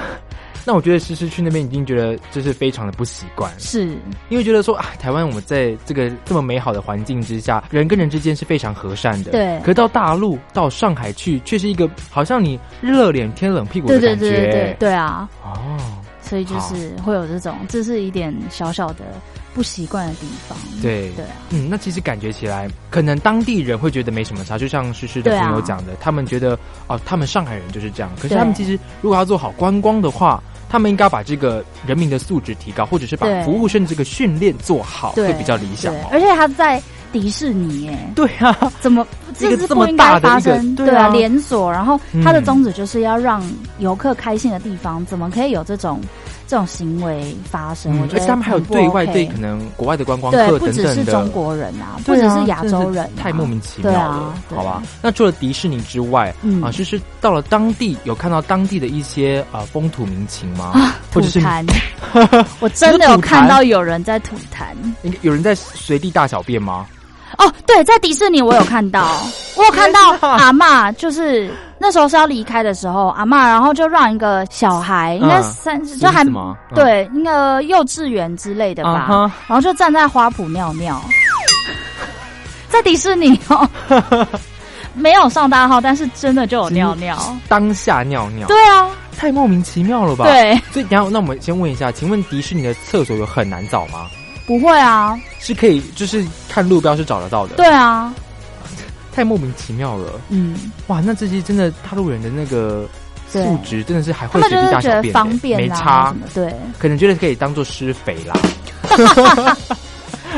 [0.66, 3.86] 那我觉得诗诗去那边已经觉得就是非常的不习惯，是
[4.28, 9.60] 因为觉得说啊，台湾我们在这个这么美好的环境之下，人跟人之间是非常和善的，对。
[9.64, 15.78] 可到大陆到上海去，却是一个好像你热脸贴冷屁股的感觉，对对对对对啊，哦，
[16.20, 19.04] 所以就是会有这种，这是一点小小的
[19.54, 26.58] 不习惯的地方，对对啊，嗯，那其实感觉起来，可能当地人会觉得没什么差，就像诗诗的朋友讲的，他们觉得
[26.88, 30.42] 哦，他们上海人就是这样，可是他们其实如果要做好观光的话。
[30.68, 35.94] 他们应该把这个人民的素质提高，或者是把服务生这个训练做好，会比较理想。
[36.10, 39.06] 而且他在迪士尼，哎，对啊，怎么
[39.38, 40.74] 这是不应该发生？
[40.74, 43.42] 对啊，连锁，然后他的宗旨就是要让
[43.78, 46.00] 游客开心的地方，怎么可以有这种？
[46.46, 54.82] 这种行为发生，我觉得他们还有对外对可能国外的观光客等等的，不只是中国人啊，不只是亚洲人，太莫名其妙了，好吧？
[55.02, 56.32] 那除了迪士尼之外，
[56.62, 60.94] 啊，就是到了当地有看到当地的一些啊风土民情吗？
[61.10, 61.66] 吐痰，
[62.60, 64.74] 我真的有看到有人在吐痰，
[65.22, 66.86] 有人在随地大小便吗？
[67.38, 69.20] 哦，对，在迪士尼我有看到，
[69.56, 76.24] 我有看到阿妈，就是那时候是要离开的时候，阿妈然后就让一个小孩，应该三就还
[76.74, 81.00] 对，那个幼稚园之类的吧，然后就站在花圃尿尿，
[82.68, 83.68] 在迪士尼哦，
[84.94, 87.16] 没有上大号，但是真的就有尿尿，
[87.48, 90.24] 当下尿尿，对啊，太莫名其妙了吧？
[90.24, 94.06] 对，所以然后那我们先问一下，请问迪士尼的厕所有很难找吗？
[94.46, 97.56] 不会啊，是可以，就是看路标是找得到的。
[97.56, 98.14] 对啊，
[99.12, 100.20] 太莫名其妙了。
[100.28, 102.86] 嗯，哇，那这些真的大陆人的那个
[103.28, 106.14] 素质真的是还会随地大小便，方便没差。
[106.32, 108.36] 对，可能觉得可以当做施肥啦。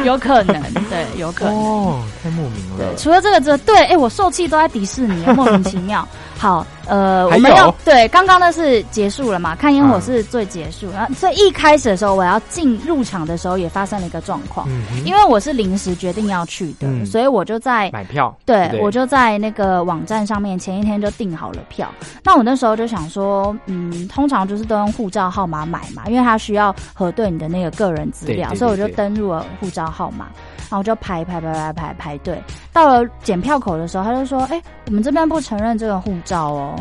[0.05, 1.55] 有可能，对，有可能。
[1.55, 2.95] 哦，太莫名了。
[2.97, 6.07] 除了这个之外，对，哎，我受气都在迪士尼，莫名其妙。
[6.39, 9.57] 好，呃，我们要对刚刚那是结束了嘛？
[9.57, 14.68] 看烟火是最结束，然后所以一开始的时候，我要进入场的时候也发生了一个状况，
[15.05, 21.93] 因为我是临时决定要去的，所以我就在买票，对我就在那个网站上面前一天就订好了票。
[22.22, 30.28] 那我那时候就想说，嗯，通常就是都用护照号码买嘛，因为它需要核对你的那个个人资料，所以我就登入了护照号码。
[30.71, 32.43] 然后就排排排排排排队，
[32.73, 36.77] 到了检票口的时候，他就说：“哎，我们这边不承认这个护照哦，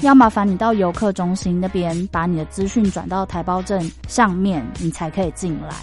[0.00, 5.74] 要麻烦你到游客中心那边把你的资讯转到台胞证上面，你才可以进来。”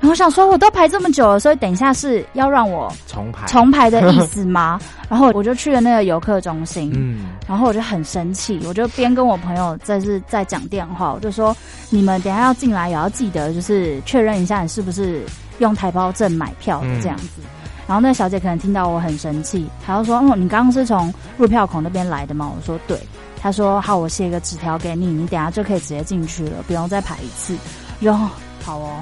[0.00, 4.80] 然后想说，我都排这么久了，所以等一下是要让我重排重排的意思吗？
[5.10, 11.54] 然后我就去了那个游客中心，嗯，然后我就很生气，我就边跟我朋友在是在讲电话，我就说
[11.90, 15.22] ：“你们等下要进来也要记得，就是确认一下你是不是。”
[15.60, 17.40] 用台胞证买票的这样子，
[17.86, 22.98] 然后那小姐可能听到我很生气，她就说：“嗯，你刚刚是从入票口那边来的吗？”我说：“对。”
[23.40, 27.56] 她说：“好，我写一个纸条给你，你等下就可以直接进去了，不用再排一次。”
[28.00, 28.28] 然后
[28.62, 29.00] 好哦，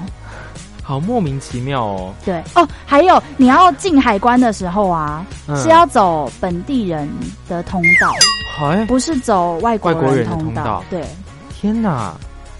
[0.83, 2.13] 好莫名其妙哦。
[2.23, 7.07] 对哦，还有你要进海关的时候啊，是要走本地人
[7.47, 8.13] 的通道，
[8.87, 10.83] 不是走外国人通道。
[10.89, 11.05] 对，
[11.53, 12.15] 天哪！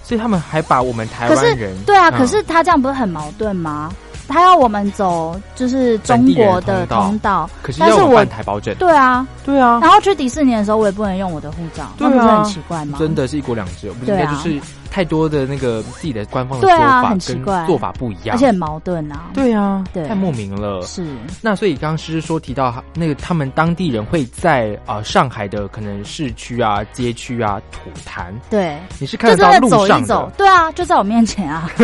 [0.09, 3.91] 所以他们还把我们台湾人对啊，可是他这样不是很矛盾吗？
[4.29, 8.73] 他要我们走就是中国的通道，可是要我办台胞证。
[8.75, 9.79] 对啊，对啊。
[9.81, 12.97] 然后去迪士尼的时候，我也不能用我的护照，那不是很奇怪吗？
[12.99, 14.59] 真的是一国两制，不应该就是。
[14.91, 17.19] 太多的那个自己的官方的说法跟
[17.67, 19.25] 做法不一样，而且很矛盾啊。
[19.35, 20.81] 对啊，对，太莫名了。
[20.81, 21.05] 是。
[21.41, 28.33] 那所以刚刚诗诗说提到那个他们当地人会在啊上海的可能市区啊街区啊吐痰。
[28.49, 30.31] 对，你是看得到路上的？
[30.35, 31.69] 对啊，就在我面前啊，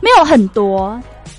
[0.00, 0.98] 没有很多。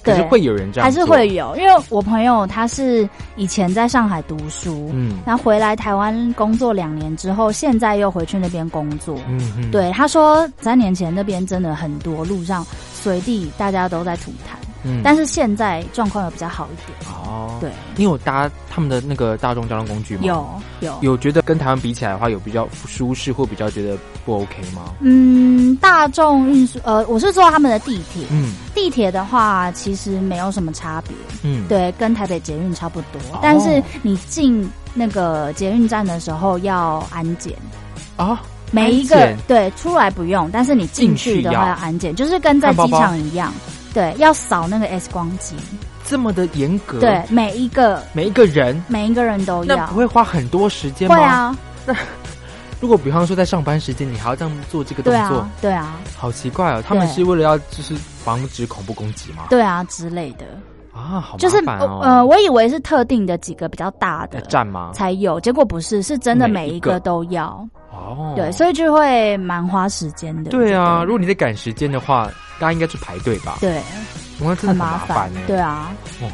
[0.09, 14.58] 可是会有人这样，还是会有，因为我朋友他是以前在上海读书，嗯，然后回来台湾工作两年之后，现在又回去那边工作，嗯嗯，对，他说三年前那边真的很多路上随地大家都在吐痰。
[14.83, 17.57] 嗯，但是现在状况有比较好一点哦。
[17.59, 20.21] 对，你有搭他们的那个大众交通工具吗？
[20.23, 20.47] 有
[20.79, 24.93] 有有，觉得跟台湾比起来的话，有比较舒适或比较觉得不 OK 吗？
[25.01, 28.25] 嗯，大众运输，呃，我是坐他们的地铁。
[28.31, 31.11] 嗯，地铁的话其实没有什么差别。
[31.43, 33.21] 嗯，对，跟台北捷运差不多。
[33.41, 37.53] 但是你进那个捷运站的时候要安检
[38.15, 43.53] 啊，每一个对出来不用，但是你进去的话要安检，就是跟在机场一样。
[43.93, 45.55] 对，要扫那个 X 光机，
[46.05, 46.99] 这么的严格。
[46.99, 49.75] 对，每一个每一个人，每一个人都要。
[49.75, 51.15] 那不会花很多时间吗？
[51.15, 51.57] 会啊。
[51.85, 51.95] 那
[52.79, 56.83] 如果比方说在上班时间，你还要这样做这个动作，对啊，好奇怪哦。
[56.85, 59.47] 他们是为了要就是防止恐怖攻击吗？
[59.49, 60.45] 对啊，之类的
[60.93, 61.57] 啊，好就是
[62.01, 64.91] 呃，我以为是特定的几个比较大的站吗？
[64.93, 67.67] 才有，结果不是，是真的每一个都要。
[67.91, 70.51] 哦，对，所以就会蛮花时间的。
[70.51, 72.29] 对啊，如果你在赶时间的话。
[72.59, 73.55] 大家应该去排队吧？
[73.61, 73.81] 对，
[74.41, 75.95] 我真的很麻烦对啊。
[76.21, 76.27] 哦，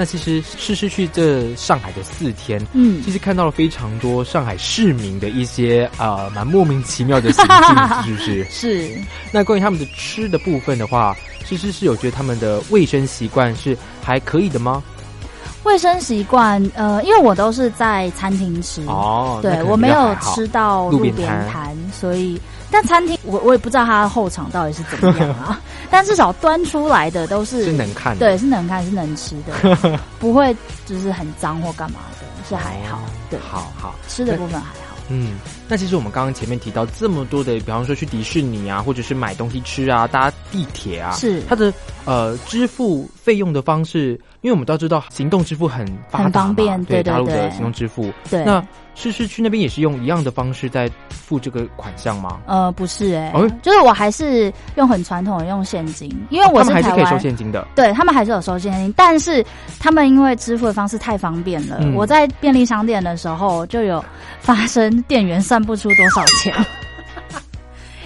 [0.00, 8.44] 那其实是失去这上海的四天，嗯，其实看到了非常多上海市民的一些啊蛮莫名其妙的行径，是不是？
[8.48, 8.98] 是。
[9.30, 11.14] 那关于他们的吃的部分的话，
[11.46, 14.82] 其实是有觉得他们的卫生习惯是还可以的吗？
[15.64, 21.14] 卫生习惯，呃，因为我都是在餐厅吃哦，对我没有吃到路边
[21.52, 22.40] 摊，所以。
[22.70, 25.60] 但餐厅我我也不知道它的后场到底是怎么样啊，
[25.90, 30.54] 但至少端出来的都是是能看，对，是能看是能吃的， 不会
[30.86, 33.94] 就是很脏或干嘛的，是还好，对，好好。
[34.08, 34.96] 吃的部分还好。
[35.08, 35.38] 嗯，
[35.70, 41.72] 那其实我们刚刚前面提到这么多的，比方说去迪士尼啊，或者是买东西吃啊，搭地铁啊，是它的
[42.04, 48.60] 呃支付费用的方式，因为我们都知道行动支付很很方便，对大陆的行动支付，对那。
[48.96, 52.40] 是是去那边也是用一样的方式在付这个款项吗？
[52.44, 57.66] 呃，不是哎，就是我还是用很传统的用现金，因为我是还是可以收现金的。
[57.74, 59.42] 对他们还是有收现金，但是
[59.78, 64.04] 他们因为支付的方式太方便了，我在便利商店的时候就有
[64.40, 66.79] 发生店员算不出多少钱。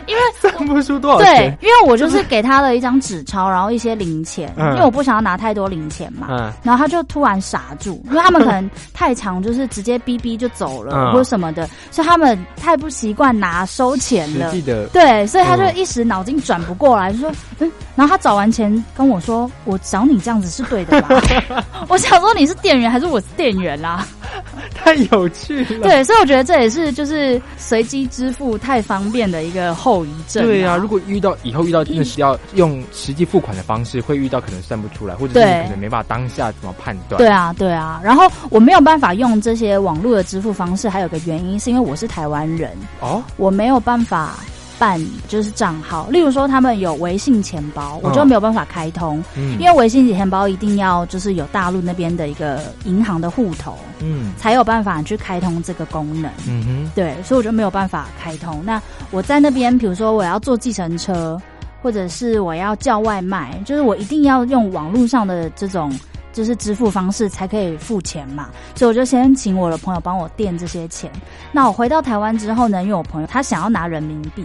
[0.06, 6.26] 因为算不出多少钱，对，因为我就是给他了一张纸钞，然后一些零钱，因为我不想要拿太多零钱嘛。
[6.30, 14.50] 嗯，然后他就突然傻住，因为他们可能太长，就是直接逼逼就走了或者什么的，所以他们太不习惯拿收钱了。
[14.50, 21.20] 记得对，所以他就一时脑筋转不过来，就说嗯，然后他找完钱跟我说：“我找你这样子是对的吧？”
[21.88, 24.06] 我想说你是店员还是我是店员啦？
[24.74, 25.80] 太有趣了。
[25.82, 30.46] 对，所以我觉得这也是就是随机支付太方便的一个后遗症。
[30.46, 37.18] 对啊，如果遇到以后遇到真的是要用实际付款的方式，会遇到可能算不出来，或者是可能没办法当下怎么判断。
[37.18, 38.00] 对啊，对啊。
[38.02, 42.70] 然后我没有办法用这些网络的支付方式，还有个原因是因为我是台湾人
[43.00, 44.38] 哦，我没有办法。
[44.84, 58.62] 办就是账号，例如说他们有微信钱包，我就没有办法开通，嗯，因为微信钱包一定要就是有大陆那边的一个银行的户头，嗯，才有办法去开通这个功能，嗯哼，对，所以我就没有办法开通。
[58.62, 58.78] 那
[59.10, 61.40] 我在那边，比如说我要坐计程车，
[61.80, 65.98] 或者是我要叫外卖，就是我一定要用网络上的这种
[66.34, 71.10] 就是支付方式才可以付钱嘛，所以我就先请我的朋友帮我垫这些钱。
[71.52, 74.44] 那我回到台湾之后呢，因为我朋友他想要拿人民币。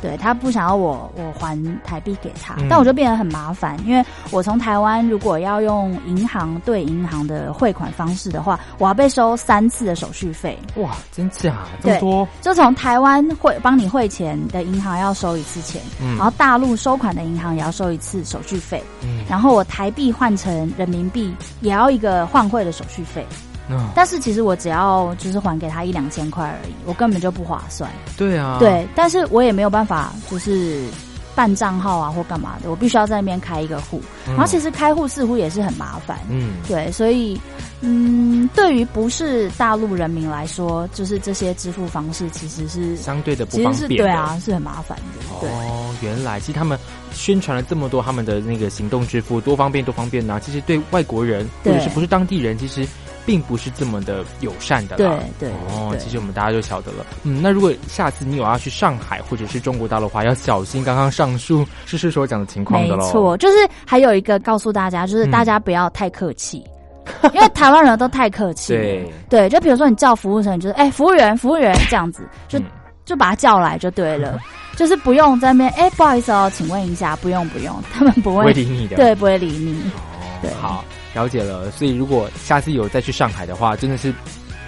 [0.00, 10.58] 对他不想要我我还台币给他，但我就变得很麻烦，因为我从台湾如果要用银行对银行的汇款方式的话，我要被收三次的手续费。
[10.76, 12.28] 哇，真假这么多？
[12.40, 15.80] 就从台湾汇帮你汇钱的银行要收一次钱，
[16.16, 18.82] 然后大陆收款的银行也要收一次手续费，
[19.28, 23.26] 然后我台币换成人民币也要一个换汇的手续费。
[23.94, 27.90] 但是其实我只要就是还给他一两千块而已，我根本就不划算。
[28.16, 30.84] 对啊，对，但是我也没有办法就是
[31.34, 36.18] 办账号啊或干嘛的，我必须要在那边开一个户，然后其实开户似乎也是很麻烦。
[36.30, 37.38] 嗯，对，所以
[37.80, 45.46] 嗯，对于不是大陆人民来说，就是这些支付方式其实是相对的不方便，对啊，是很麻烦的。
[45.48, 46.78] 哦，原来其实他们
[47.12, 52.86] 宣传了这么多他们的那个行动支付多方便多方便呢，其实对外国人或者是不是当地人，其实。
[53.26, 55.18] 并不是这么的友善的啦。
[55.38, 57.04] 对对哦，其实我们大家就晓得了。
[57.24, 63.04] 嗯，那如果下次你有要去上海或者是中国大陆的话，要小心刚刚上述诗诗所讲的情况的喽。
[63.04, 66.64] 没错，就是还有一个告诉大家，就是大家不要太客气，
[67.34, 68.72] 因为台湾人都太客气。
[68.72, 72.58] 对对，就比如说你叫服务生，就是哎，服务员，服务员这样子，就
[73.04, 74.38] 就把他叫来就对了，
[74.76, 79.90] 就是不用在那边哎，不好意思哦，请问一下，不用不用，他们不会理你的，对，不会理你。
[80.42, 80.84] 对，好。
[81.16, 84.12] 了解了，所以如果下次有再去上海的话，真的是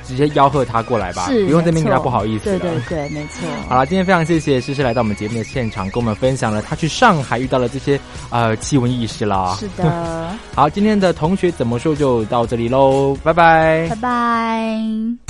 [0.06, 2.44] 直接吆喝他过来吧，不用这边给他不好意思。
[2.44, 3.46] 对对对，没错。
[3.68, 9.54] 好了，今天非常谢谢诗诗来到我们节目的现场，跟我们分享了他去上海遇到了这些呃奇闻异事啦。
[9.60, 10.30] 是的。
[10.56, 15.27] 好，今天的同学怎么说就到这里喽，拜拜，拜拜。